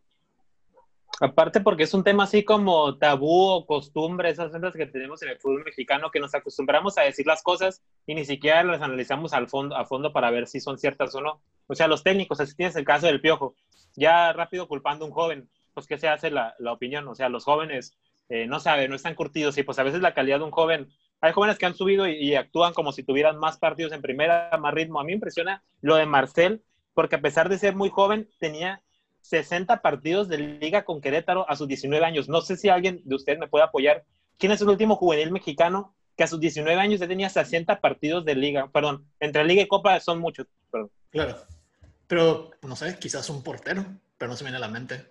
[1.23, 5.29] Aparte porque es un tema así como tabú o costumbre, esas cosas que tenemos en
[5.29, 9.31] el fútbol mexicano, que nos acostumbramos a decir las cosas y ni siquiera las analizamos
[9.33, 11.39] al fondo, a fondo para ver si son ciertas o no.
[11.67, 13.53] O sea, los técnicos, así tienes el caso del piojo,
[13.95, 17.07] ya rápido culpando a un joven, pues ¿qué se hace la, la opinión?
[17.07, 17.95] O sea, los jóvenes
[18.29, 20.89] eh, no saben, no están curtidos y pues a veces la calidad de un joven,
[21.21, 24.49] hay jóvenes que han subido y, y actúan como si tuvieran más partidos en primera,
[24.59, 24.99] más ritmo.
[24.99, 26.63] A mí me impresiona lo de Marcel,
[26.95, 28.81] porque a pesar de ser muy joven, tenía
[29.21, 32.27] 60 partidos de liga con Querétaro a sus 19 años.
[32.27, 34.03] No sé si alguien de ustedes me puede apoyar.
[34.37, 38.25] ¿Quién es el último juvenil mexicano que a sus 19 años ya tenía 60 partidos
[38.25, 38.69] de liga?
[38.71, 40.47] Perdón, entre liga y copa son muchos.
[41.11, 41.37] Claro.
[42.07, 43.85] Pero, no sé, quizás un portero,
[44.17, 45.05] pero no se viene a la mente.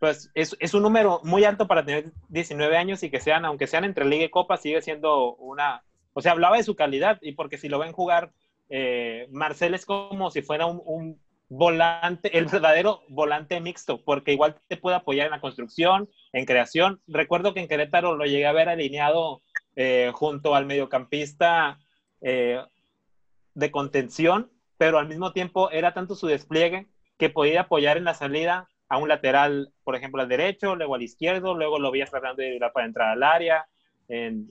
[0.00, 3.66] Pues es, es, un número muy alto para tener 19 años y que sean, aunque
[3.66, 5.84] sean entre liga y copa, sigue siendo una...
[6.12, 8.32] O sea, hablaba de su calidad y porque si lo ven jugar,
[8.68, 14.76] eh, Marcel es como si fuera un volante, el verdadero volante mixto, porque igual te
[14.76, 17.02] puede apoyar en la construcción, en creación.
[17.08, 19.42] Recuerdo que en Querétaro lo llegué a ver alineado
[19.74, 21.78] eh, junto al mediocampista
[22.20, 22.62] eh,
[23.54, 26.86] de contención, pero al mismo tiempo era tanto su despliegue
[27.18, 31.02] que podía apoyar en la salida a un lateral, por ejemplo, al derecho, luego al
[31.02, 33.66] izquierdo, luego lo veías tratando de ir para entrar al área,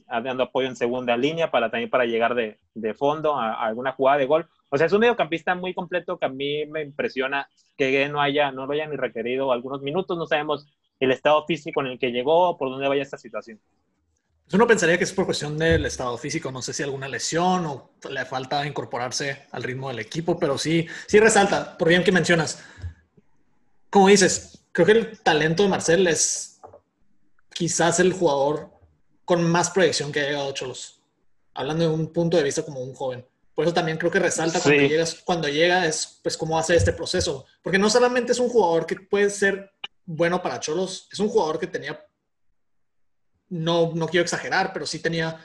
[0.08, 2.58] dando apoyo en segunda línea para también para llegar de,
[2.94, 4.50] fondo a, alguna jugada de gol.
[4.70, 8.52] O sea, es un mediocampista muy completo que a mí me impresiona que no haya,
[8.52, 10.18] no lo haya ni requerido algunos minutos.
[10.18, 10.68] No sabemos
[11.00, 13.60] el estado físico en el que llegó, por dónde vaya esta situación.
[14.50, 17.66] Pues uno pensaría que es por cuestión del estado físico, no sé si alguna lesión
[17.68, 22.12] o le falta incorporarse al ritmo del equipo, pero sí, sí resalta, por bien que
[22.12, 22.64] mencionas.
[23.92, 26.60] Como dices, creo que el talento de Marcel es
[27.54, 28.72] quizás el jugador
[29.24, 31.04] con más proyección que ha llegado a Cholos,
[31.54, 33.24] hablando de un punto de vista como un joven.
[33.60, 36.94] Por eso también creo que resalta cuando, llegas, cuando llega es pues cómo hace este
[36.94, 39.74] proceso, porque no solamente es un jugador que puede ser
[40.06, 42.02] bueno para Cholos, es un jugador que tenía
[43.50, 45.42] no, no quiero exagerar, pero sí tenía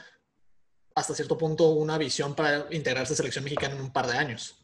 [0.95, 4.63] hasta cierto punto una visión para integrarse a selección mexicana en un par de años.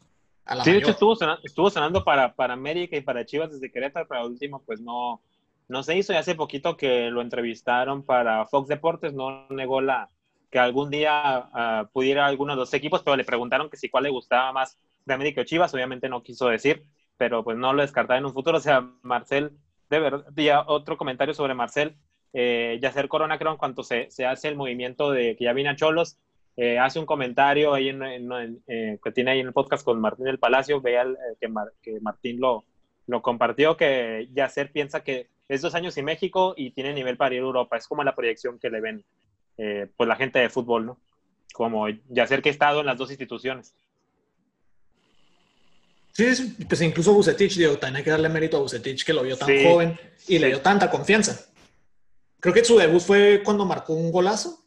[0.63, 4.07] sí, de hecho estuvo sonando, estuvo sonando para, para América y para Chivas desde Querétaro,
[4.07, 5.21] pero al último pues no,
[5.67, 6.13] no se hizo.
[6.13, 10.09] Y hace poquito que lo entrevistaron para Fox Deportes, no negó la
[10.51, 14.03] que algún día uh, pudiera alguno de los equipos, pero le preguntaron que si cuál
[14.03, 16.83] le gustaba más de América o Chivas, obviamente no quiso decir,
[17.17, 18.57] pero pues no lo descartaba en un futuro.
[18.57, 19.57] O sea, Marcel,
[19.89, 21.95] de verdad, otro comentario sobre Marcel,
[22.33, 25.69] eh, Yacer Corona, creo, en cuanto se, se, hace el movimiento de que ya viene
[25.69, 26.17] a Cholos,
[26.57, 28.01] eh, hace un comentario ahí en,
[28.67, 31.49] eh, que tiene ahí en el podcast con Martín del Palacio, vea eh, que,
[31.81, 32.65] que, Martín lo,
[33.07, 37.35] lo compartió, que Yacer piensa que es dos años en México y tiene nivel para
[37.35, 37.77] ir a Europa.
[37.77, 39.03] Es como la proyección que le ven
[39.95, 40.99] pues la gente de fútbol, ¿no?
[41.53, 43.75] Como Yacer que ha estado en las dos instituciones.
[46.13, 49.37] Sí, pues incluso Bucetich, digo, también hay que darle mérito a Bucetich que lo vio
[49.37, 51.47] tan joven y le dio tanta confianza.
[52.39, 54.65] Creo que su debut fue cuando marcó un golazo.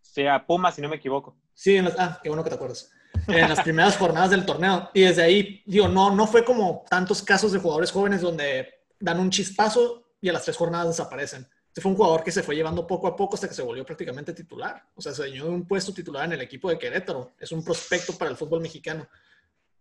[0.00, 1.36] Sí, a Puma, si no me equivoco.
[1.54, 2.90] Sí, en las, ah, qué bueno que te acuerdas.
[3.26, 4.90] En las primeras jornadas del torneo.
[4.94, 8.68] Y desde ahí, digo, no, no fue como tantos casos de jugadores jóvenes donde
[8.98, 11.46] dan un chispazo y a las tres jornadas desaparecen.
[11.78, 13.86] Este fue un jugador que se fue llevando poco a poco hasta que se volvió
[13.86, 14.84] prácticamente titular.
[14.96, 17.34] O sea, se dio un puesto titular en el equipo de Querétaro.
[17.38, 19.06] Es un prospecto para el fútbol mexicano.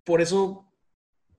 [0.03, 0.71] Por eso,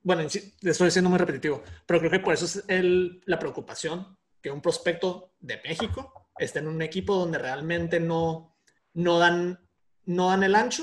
[0.02, 4.50] bueno, estoy siendo muy repetitivo, pero creo que por eso es el, la preocupación que
[4.50, 8.56] un prospecto de México esté en un equipo donde realmente no,
[8.94, 9.60] no, dan,
[10.06, 10.82] no dan el ancho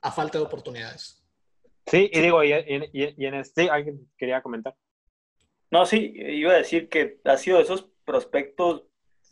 [0.00, 1.22] a falta de oportunidades.
[1.84, 4.74] Sí, y digo, y, en este, alguien quería comentar.
[5.70, 8.84] No, sí, iba a decir que ha sido de esos prospectos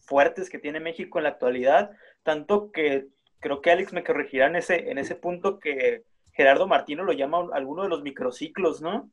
[0.08, 1.90] fuertes que tiene México en la actualidad,
[2.22, 3.08] tanto que
[3.40, 7.46] creo que Alex me corregirá en ese, en ese punto que Gerardo Martino lo llama
[7.52, 9.10] alguno de los microciclos, ¿no?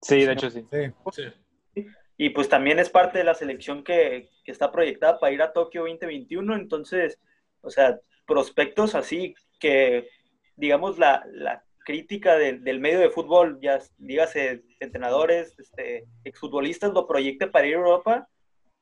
[0.00, 0.66] Sí, de hecho sí.
[1.12, 1.86] sí.
[2.16, 5.52] Y pues también es parte de la selección que, que está proyectada para ir a
[5.52, 6.54] Tokio 2021.
[6.54, 7.18] Entonces,
[7.60, 10.08] o sea, prospectos así que,
[10.56, 17.46] digamos, la, la crítica del medio de fútbol, ya dígase entrenadores, este, exfutbolistas, lo proyecte
[17.46, 18.28] para ir a Europa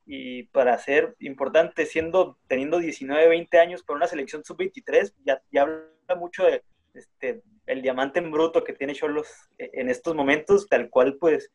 [0.06, 6.16] y para ser importante, siendo, teniendo 19, 20 años para una selección sub-23, ya, habla
[6.16, 6.62] mucho de
[6.92, 11.50] este, el diamante en bruto que tiene Cholos en estos momentos, tal cual pues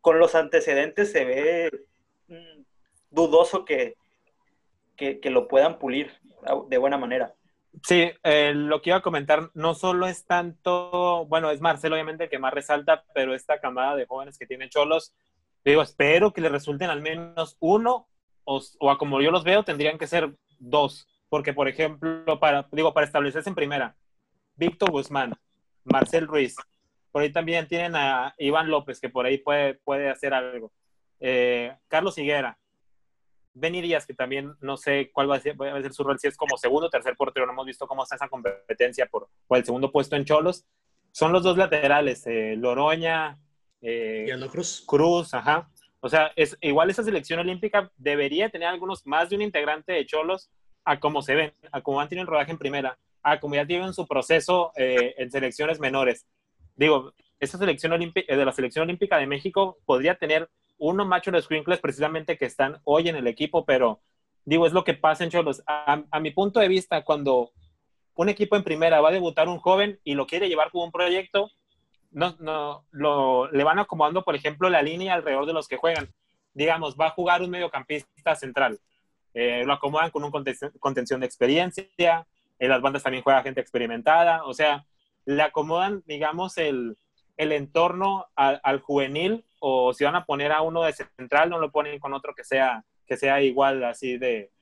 [0.00, 1.70] con los antecedentes se ve
[2.28, 2.62] mm,
[3.10, 3.96] dudoso que,
[4.96, 6.12] que, lo puedan pulir
[6.68, 7.34] de buena manera.
[7.82, 12.24] Sí, eh, lo que iba a comentar no solo es tanto, bueno, es Marcelo obviamente
[12.24, 15.14] el que más resalta, pero esta camada de jóvenes que tiene Cholos,
[15.64, 18.08] digo, espero que le resulten al menos uno,
[18.44, 22.92] o, o como yo los veo, tendrían que ser dos, porque por ejemplo, para, digo,
[22.92, 23.96] para establecerse en primera,
[24.56, 25.34] Víctor Guzmán,
[25.84, 26.56] Marcel Ruiz,
[27.10, 30.72] por ahí también tienen a Iván López, que por ahí puede, puede hacer algo.
[31.20, 32.58] Eh, Carlos Higuera.
[33.56, 36.26] Benny Díaz, que también no sé cuál va a, ser, a ser su rol, si
[36.26, 37.46] es como segundo o tercer portero.
[37.46, 40.66] No hemos visto cómo está esa competencia por, por el segundo puesto en Cholos.
[41.12, 43.38] Son los dos laterales, eh, Loroña,
[43.84, 44.82] eh, Cruz.
[44.86, 45.70] Cruz, ajá.
[46.00, 50.06] O sea, es, igual esa selección olímpica debería tener algunos más de un integrante de
[50.06, 50.50] Cholos
[50.84, 53.94] a cómo se ven, a cómo han tenido rodaje en primera, a cómo ya tienen
[53.94, 56.26] su proceso eh, en selecciones menores
[56.76, 61.30] digo, esa selección olímpica, eh, de la selección olímpica de México podría tener uno macho
[61.30, 64.00] de squinkles precisamente que están hoy en el equipo, pero
[64.44, 65.62] digo, es lo que pasa en Cholos.
[65.66, 67.52] A, mi punto de vista, cuando
[68.16, 70.92] un equipo en primera va a debutar un joven y lo quiere llevar como un
[70.92, 71.50] proyecto,
[72.14, 76.08] no, no, lo, le van acomodando, por ejemplo, la línea alrededor de los que juegan.
[76.54, 78.78] Digamos, va a jugar un mediocampista central.
[79.34, 82.26] Eh, lo acomodan con un contención, de experiencia.
[82.60, 84.44] En las bandas también juega gente experimentada.
[84.44, 84.86] O sea,
[85.24, 86.96] le acomodan, digamos, el,
[87.36, 91.72] el entorno al, juvenil o si van a poner a uno de central, no lo
[91.72, 94.52] ponen con otro que sea, que sea igual así de,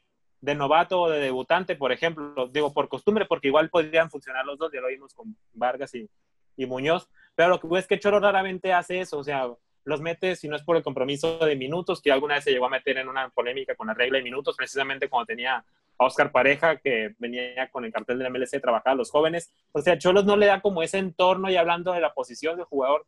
[0.41, 4.59] de novato o de debutante, por ejemplo, digo por costumbre, porque igual podrían funcionar los
[4.59, 6.09] dos, ya lo vimos con Vargas y,
[6.57, 9.49] y Muñoz, pero lo que es que Choro raramente hace eso, o sea,
[9.85, 12.66] los mete si no es por el compromiso de minutos, que alguna vez se llegó
[12.66, 15.64] a meter en una polémica con la regla de minutos, precisamente cuando tenía
[15.97, 19.53] Oscar Pareja, que venía con el cartel del MLC, trabajaba a los jóvenes.
[19.73, 22.66] O sea, Cholos no le da como ese entorno, y hablando de la posición del
[22.66, 23.07] jugador,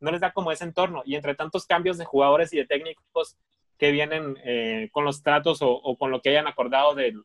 [0.00, 1.02] no les da como ese entorno.
[1.04, 3.36] Y entre tantos cambios de jugadores y de técnicos
[3.78, 7.22] que vienen eh, con los tratos o, con lo que hayan acordado del,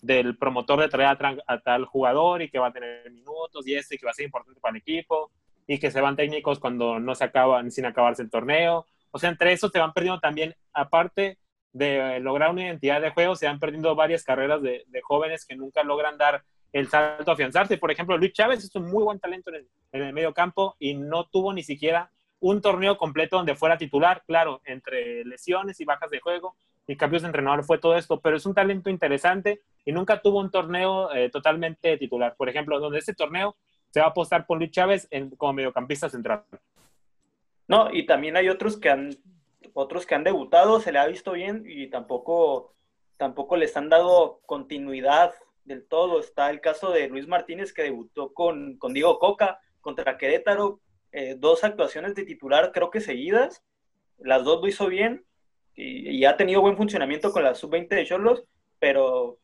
[0.00, 3.96] del promotor de traer a, tal jugador y que va a tener minutos y este
[3.96, 5.30] que va a ser importante para el equipo
[5.66, 8.86] y que se van técnicos cuando no se acaban sin acabarse el torneo.
[9.10, 11.38] O sea, entre eso se van perdiendo también, aparte
[11.72, 15.82] de lograr una identidad de juego, se van perdiendo varias carreras de, jóvenes que nunca
[15.82, 17.78] logran dar el salto a afianzarse.
[17.78, 20.76] Por ejemplo, Luis Chávez es un muy buen talento en el, en el medio campo
[20.78, 25.84] y no tuvo ni siquiera un torneo completo donde fuera titular, claro, entre lesiones y
[25.84, 29.60] bajas de juego y cambios de entrenador fue todo esto, pero es un talento interesante
[29.84, 32.34] y nunca tuvo un torneo eh, totalmente titular.
[32.36, 33.56] Por ejemplo, donde este torneo
[33.92, 36.44] se va a apostar por Luis Chávez en, como mediocampista central.
[37.68, 39.16] No, y también hay otros que han
[39.74, 42.74] otros que han debutado, se le ha visto bien y tampoco,
[43.16, 45.32] tampoco les han dado continuidad
[45.64, 46.20] del todo.
[46.20, 51.36] Está el caso de Luis Martínez que debutó con, con Diego Coca contra Querétaro, eh,
[51.38, 53.62] dos actuaciones de titular creo que seguidas,
[54.18, 55.24] las dos lo hizo bien
[55.74, 58.44] y, ha tenido buen funcionamiento con la sub-20 de Cholos,
[58.78, 59.38] pero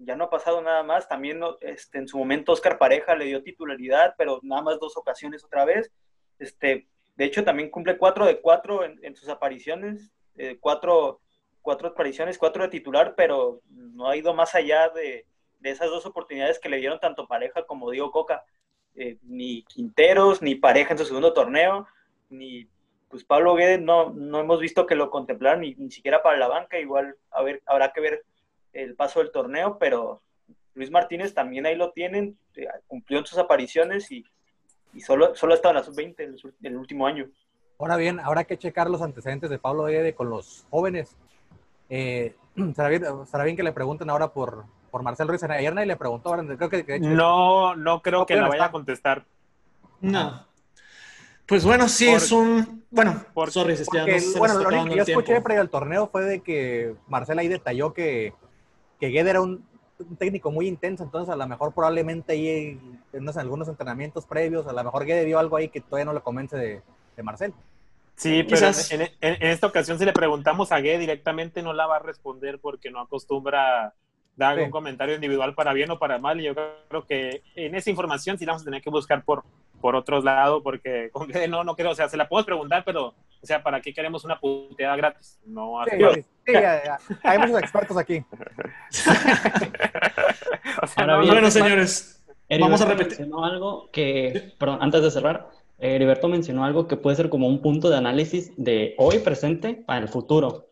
[0.00, 1.08] ya no ha pasado nada más.
[1.08, 5.44] También este, en su momento Oscar Pareja le dio titularidad, pero nada más dos ocasiones
[5.44, 5.92] otra vez.
[6.38, 11.20] Este, de hecho, también cumple cuatro de cuatro en, sus apariciones, eh, cuatro,
[11.60, 15.26] cuatro apariciones, cuatro de titular, pero no ha ido más allá de,
[15.58, 18.44] de esas dos oportunidades que le dieron tanto Pareja como Diego Coca.
[18.96, 21.86] Eh, ni Quinteros, ni Pareja en su segundo torneo,
[22.28, 22.68] ni
[23.08, 26.48] pues Pablo Guedes no, no hemos visto que lo contemplaran ni, ni siquiera para la
[26.48, 28.24] banca, igual a ver, habrá que ver
[28.72, 30.22] el paso del torneo, pero
[30.74, 34.24] Luis Martínez también ahí lo tienen, eh, cumplió en sus apariciones y,
[34.94, 37.28] y solo, solo ha estado en la sub-20 en, el último año.
[37.78, 41.16] Ahora bien, habrá que checar los antecedentes de Pablo Guede con los jóvenes.
[41.88, 42.34] Eh,
[42.74, 45.42] ¿será, bien, ¿Será bien que le pregunten ahora por, por Marcel Ruiz.
[45.42, 46.30] Ayer nadie le preguntó.
[46.32, 49.24] Creo que, no, no creo que la vaya a contestar.
[50.00, 50.46] No.
[51.46, 52.84] Pues bueno, sí, es un.
[52.90, 53.76] Bueno, por sorry,
[54.38, 57.92] Bueno, lo único que yo escuché previo al torneo fue de que Marcel ahí detalló
[57.92, 58.34] que,
[59.00, 59.64] que Guede era un,
[60.18, 62.80] técnico muy intenso, entonces a lo mejor probablemente ahí
[63.12, 66.20] en algunos entrenamientos previos, a lo mejor Guede vio algo ahí que todavía no le
[66.20, 66.80] convence de,
[67.16, 67.52] de Marcel.
[68.14, 71.96] Sí, pero en, en, esta ocasión si le preguntamos a Guede directamente no la va
[71.96, 73.94] a responder porque no acostumbra
[74.36, 76.40] dar un comentario individual para bien o para mal.
[76.40, 79.44] Y yo creo que en esa información sí la vamos a tener que buscar por,
[79.80, 82.82] por otros lados, porque con que no, no creo, o sea, se la podemos preguntar,
[82.84, 85.38] pero, o sea, ¿para qué queremos una puteada gratis?
[85.44, 86.52] No sí, sí,
[87.22, 88.24] hay muchos expertos aquí.
[90.96, 92.22] bueno, señores,
[92.58, 93.18] vamos a repetir.
[93.18, 97.62] Mencionó algo que, perdón, antes de cerrar, Heriberto mencionó algo que puede ser como un
[97.62, 100.70] punto de análisis de hoy presente para el futuro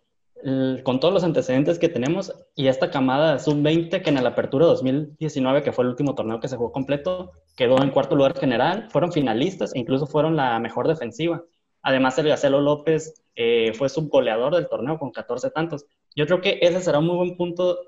[0.85, 5.62] con todos los antecedentes que tenemos y esta camada sub-20 que en la apertura 2019,
[5.62, 9.12] que fue el último torneo que se jugó completo, quedó en cuarto lugar general, fueron
[9.12, 11.42] finalistas e incluso fueron la mejor defensiva.
[11.88, 15.87] Además, el Gacelo López eh, fue subgoleador del torneo con 14 tantos.
[16.14, 17.79] Yo creo que ese será un muy buen punto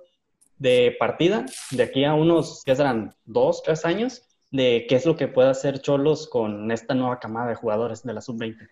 [0.57, 3.15] de partida de aquí a unos, ¿qué serán?
[3.27, 7.49] Dos, tres años, de qué es lo que puede hacer Cholos con esta nueva camada
[7.49, 8.67] de jugadores de la sub-20.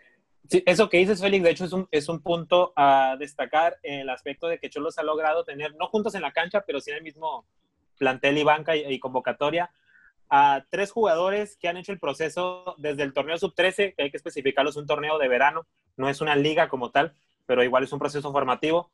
[0.48, 4.08] Sí, eso que dices, Félix, de hecho es un, es un punto a destacar el
[4.08, 6.96] aspecto de que Cholos ha logrado tener, no juntos en la cancha, pero sí en
[6.96, 7.44] el mismo
[7.98, 9.70] plantel y banca y, convocatoria,
[10.30, 14.16] a tres jugadores que han hecho el proceso desde el torneo sub-13, que hay que
[14.16, 17.14] especificarlo, es un torneo de verano, no es una liga como tal,
[17.46, 18.90] pero igual es un proceso formativo.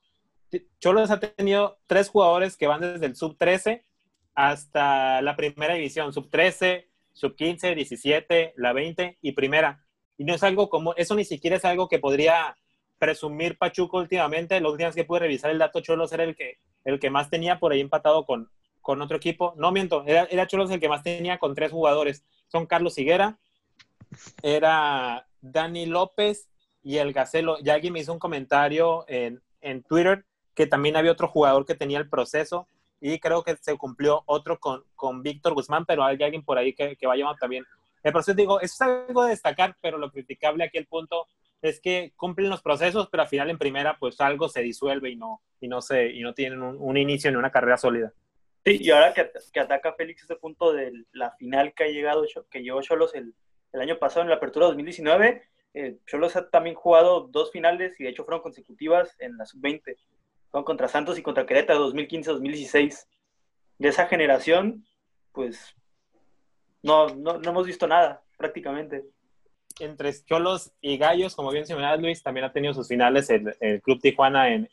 [0.78, 3.82] Cholos ha tenido tres jugadores que van desde el sub-13
[4.34, 9.84] hasta la primera división, sub-13, sub-15, 17, la 20 y primera
[10.16, 12.56] y no es algo como, eso ni siquiera es algo que podría
[12.98, 14.60] presumir Pachuco últimamente.
[14.60, 17.58] Los días que pude revisar el dato, Cholos era el que, el que más tenía
[17.58, 18.50] por ahí empatado con,
[18.84, 19.54] con otro equipo.
[19.56, 22.22] No miento, era, Cholos el que más tenía con tres jugadores.
[22.48, 23.38] Son Carlos Higuera,
[24.42, 26.50] era Dani López
[26.82, 27.58] y el Gacelo.
[27.60, 31.74] Ya alguien me hizo un comentario en, en Twitter que también había otro jugador que
[31.74, 32.68] tenía el proceso
[33.00, 36.74] y creo que se cumplió otro con, con Víctor Guzmán, pero hay alguien por ahí
[36.74, 37.64] que, que vaya también
[38.02, 41.26] el proceso, digo, eso es algo de destacar, pero lo criticable aquí el punto
[41.62, 45.16] es que cumplen los procesos, pero al final en primera pues algo se disuelve y
[45.16, 48.12] no, y no, se, y no tienen un, inicio ni una carrera sólida.
[48.64, 52.62] Sí, y ahora que, ataca Félix ese punto de la final que ha llegado, que
[52.62, 53.34] llegó Cholos el,
[53.72, 55.42] el año pasado en la apertura 2019,
[55.74, 59.96] eh, Cholos ha también jugado dos finales y de hecho fueron consecutivas en la sub-20.
[60.50, 63.06] Fueron contra Santos y contra Querétaro 2015-2016.
[63.78, 64.86] De esa generación,
[65.32, 65.74] pues
[66.82, 69.04] no, no, no hemos visto nada prácticamente.
[69.80, 73.82] Entre Cholos y Gallos, como bien mencionaba Luis, también ha tenido sus finales el, el
[73.82, 74.68] Club Tijuana en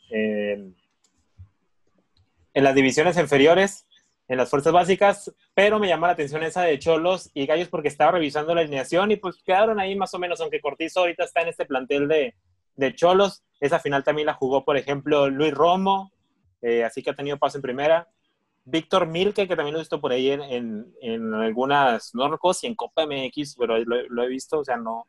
[2.54, 3.86] las divisiones inferiores,
[4.28, 7.88] en las fuerzas básicas, pero me llama la atención esa de Cholos y Gallos porque
[7.88, 11.42] estaba revisando la alineación y pues quedaron ahí más o menos, aunque Cortizo ahorita está
[11.42, 12.34] en este plantel de,
[12.76, 13.42] de Cholos.
[13.60, 16.12] Esa final también la jugó, por ejemplo, Luis Romo,
[16.62, 18.08] eh, así que ha tenido paso en primera.
[18.64, 22.68] Víctor Milke, que también lo he visto por ahí en, en, algunas, no recuerdo si
[22.68, 25.08] en Copa MX, pero lo, he visto, o sea, no,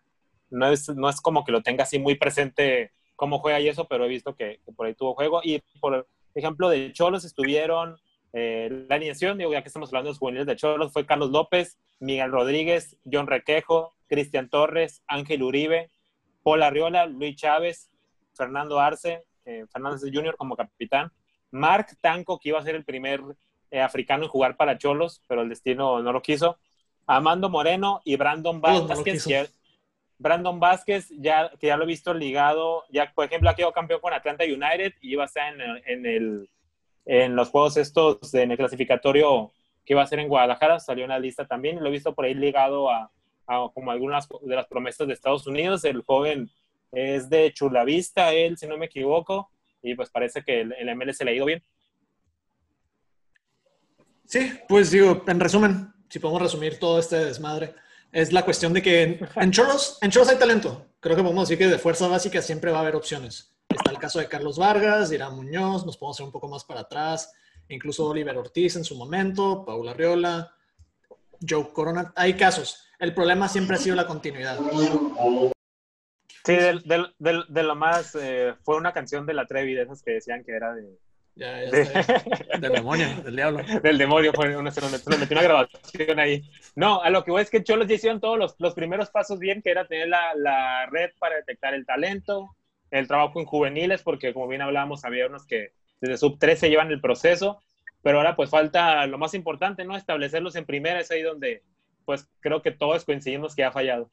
[0.49, 3.87] no, es, no es como que lo tenga así muy presente cómo juega y eso,
[3.87, 5.41] pero he visto que, por ahí tuvo juego.
[5.43, 6.07] Y por
[6.41, 7.97] ejemplo, de Cholos estuvieron,
[8.33, 11.29] eh, la alineación, digo, ya que estamos hablando de los juveniles de Cholos, fue Carlos
[11.29, 15.89] López, Miguel Rodríguez, John Requejo, Cristian Torres, Ángel Uribe,
[16.41, 17.89] Paul Arriola, Luis Chávez,
[18.33, 20.35] Fernando Arce, eh, Fernández Jr.
[20.35, 21.11] como capitán,
[21.51, 23.21] Mark Tanco, que iba a ser el primer
[23.71, 26.57] eh, africano en jugar para Cholos, pero el destino no lo quiso.
[27.05, 29.27] Amando Moreno y Brandon Vázquez.
[30.23, 33.99] Brandon Vázquez, ya, que ya lo he visto ligado, ya por ejemplo ha quedado campeón
[33.99, 36.49] con Atlanta United y iba a estar en, el,
[37.05, 39.51] en los juegos estos en el clasificatorio
[39.85, 42.23] que iba a ser en Guadalajara, salió en la lista también, lo he visto por
[42.23, 43.11] ahí ligado a,
[43.73, 46.49] como algunas de las promesas de Estados Unidos, el joven
[46.93, 49.49] es de Chulavista, él, si no me equivoco,
[49.81, 51.61] y pues parece que el, el MLS le ha ido bien.
[54.25, 57.75] Sí, pues digo, en resumen, si podemos resumir todo este desmadre,
[58.13, 60.85] es la cuestión de que en en Choros hay talento.
[60.99, 63.53] Creo que podemos decir que de fuerza básica siempre va a haber opciones.
[63.67, 66.81] Está el caso de Carlos Vargas, Irán Muñoz, nos podemos ir un poco más para
[66.81, 67.33] atrás,
[67.69, 70.55] incluso Oliver Ortiz en su momento, Paula Riola,
[71.47, 72.13] Joe Corona.
[72.15, 72.85] Hay casos.
[72.99, 74.59] El problema siempre ha sido la continuidad.
[76.45, 80.43] Sí, de lo más, eh, fue una canción de la Trevi, de esas que decían
[80.43, 80.99] que era de...
[81.35, 83.63] Ya, ya del demonio, del diablo.
[83.81, 86.43] Del demonio, fue una, se nos metió una grabación ahí.
[86.75, 89.39] No, a lo que voy es que Cholos ya hicieron todos los, los primeros pasos
[89.39, 92.55] bien, que era tener la, la, red para detectar el talento,
[92.91, 96.91] el trabajo en juveniles, porque como bien hablábamos, había unos que desde sub 13 llevan
[96.91, 97.63] el proceso,
[98.03, 99.95] pero ahora pues falta lo más importante, ¿no?
[99.97, 101.63] Establecerlos en primera, es ahí donde
[102.05, 104.11] pues creo que todos coincidimos que ha fallado.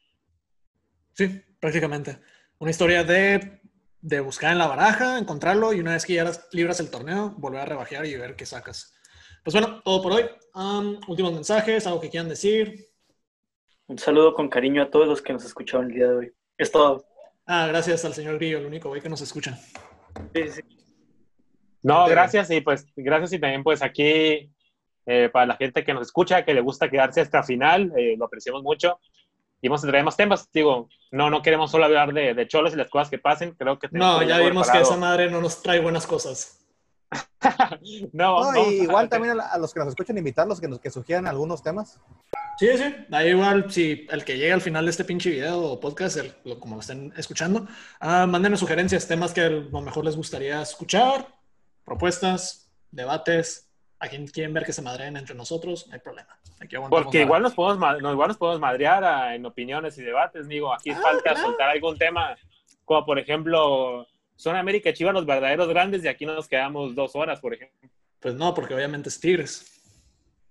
[1.13, 2.19] Sí, prácticamente.
[2.59, 3.61] Una historia de,
[4.01, 7.61] de, buscar en la baraja, encontrarlo y una vez que ya libras el torneo, volver
[7.61, 8.95] a rebajear y ver qué sacas.
[9.45, 10.25] Pues bueno, todo por hoy.
[11.09, 12.87] últimos mensajes, algo que quieran decir.
[13.87, 16.33] Un saludo con cariño a todos los que nos escucharon el día de hoy.
[16.57, 17.07] Es todo.
[17.47, 19.59] Ah, gracias al señor Grillo, el único güey que nos escucha.
[20.35, 20.63] Sí, sí.
[21.83, 24.53] No, gracias y pues gracias y también pues aquí
[25.07, 28.27] eh, para la gente que nos escucha, que le gusta quedarse hasta final, eh, lo
[28.27, 29.01] apreciamos mucho
[29.61, 30.49] y vamos a traer más temas.
[30.53, 33.53] Digo, no, no queremos solo hablar de, de cholos y las cosas que pasen.
[33.53, 36.61] Creo que No, ya vimos que esa madre no nos trae buenas cosas.
[38.13, 41.99] no, igual también a, los que nos escuchan, invitarlos que nos que sugieran algunos temas.
[42.59, 45.81] Sí, sí, da igual si el que llegue al final de este pinche video o
[45.81, 46.19] podcast,
[46.59, 47.67] como lo estén escuchando,
[48.03, 51.27] uh, mándenos sugerencias, temas que a lo mejor les gustaría escuchar,
[51.85, 53.70] propuestas, debates,
[54.01, 56.39] a quien quieren ver que se madreen entre nosotros, no hay problema.
[56.89, 61.01] Porque igual nos, podemos, igual nos podemos madrear en opiniones y debates, digo, aquí ah,
[61.01, 62.37] falta soltar algún tema,
[62.85, 67.15] como por ejemplo, son América y Chivas los verdaderos grandes y aquí nos quedamos dos
[67.15, 67.91] horas, por ejemplo.
[68.21, 69.77] Pues no, porque obviamente es Tigres.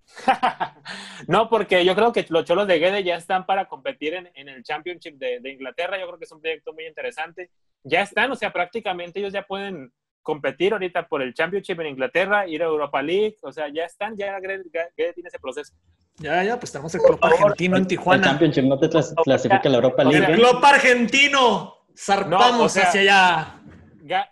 [1.27, 4.49] no, porque yo creo que los Cholos de Guede ya están para competir en, en
[4.49, 5.99] el Championship de, de, Inglaterra.
[5.99, 7.49] Yo creo que es un proyecto muy interesante.
[7.83, 9.91] Ya están, o sea, prácticamente ellos ya pueden
[10.29, 14.15] competir ahorita por el Championship en Inglaterra, ir a Europa League, o sea, ya están,
[14.15, 15.73] ya tiene ese proceso.
[16.17, 18.21] Ya, ya, pues tenemos el club argentino en Tijuana.
[18.21, 20.23] El Championship no te clasifica la Europa League.
[20.23, 23.55] El club argentino, zarpamos hacia allá.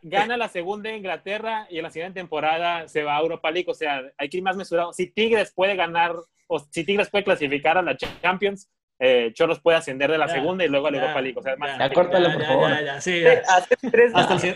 [0.04, 3.72] Gana la segunda Inglaterra y en la siguiente temporada se va a Europa League.
[3.72, 4.94] O sea, hay que ir más mesurado.
[4.94, 6.14] Si Tigres puede ganar,
[6.46, 8.70] o si Tigres puede clasificar a la Champions,
[9.00, 11.38] eh, Choros puede ascender de la segunda y luego a la Europa League.
[11.38, 11.78] O sea, más.
[11.78, 12.72] Ya, córtalo, por favor.
[13.00, 14.56] Sí, hace, tres, hace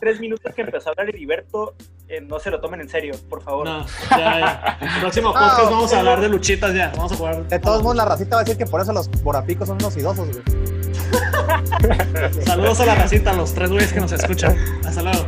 [0.00, 1.74] tres minutos que empezó a hablar Heriberto,
[2.08, 3.66] eh, no se lo tomen en serio, por favor.
[3.66, 6.92] No, ya, El próximo podcast vamos a hablar de luchitas ya.
[6.96, 7.48] Vamos a jugar.
[7.48, 9.96] De todos modos, la racita va a decir que por eso los borapicos son unos
[9.96, 10.42] idosos, güey.
[12.44, 14.56] Saludos a la racita, a los tres güeyes que nos escuchan.
[14.84, 15.24] Hasta luego.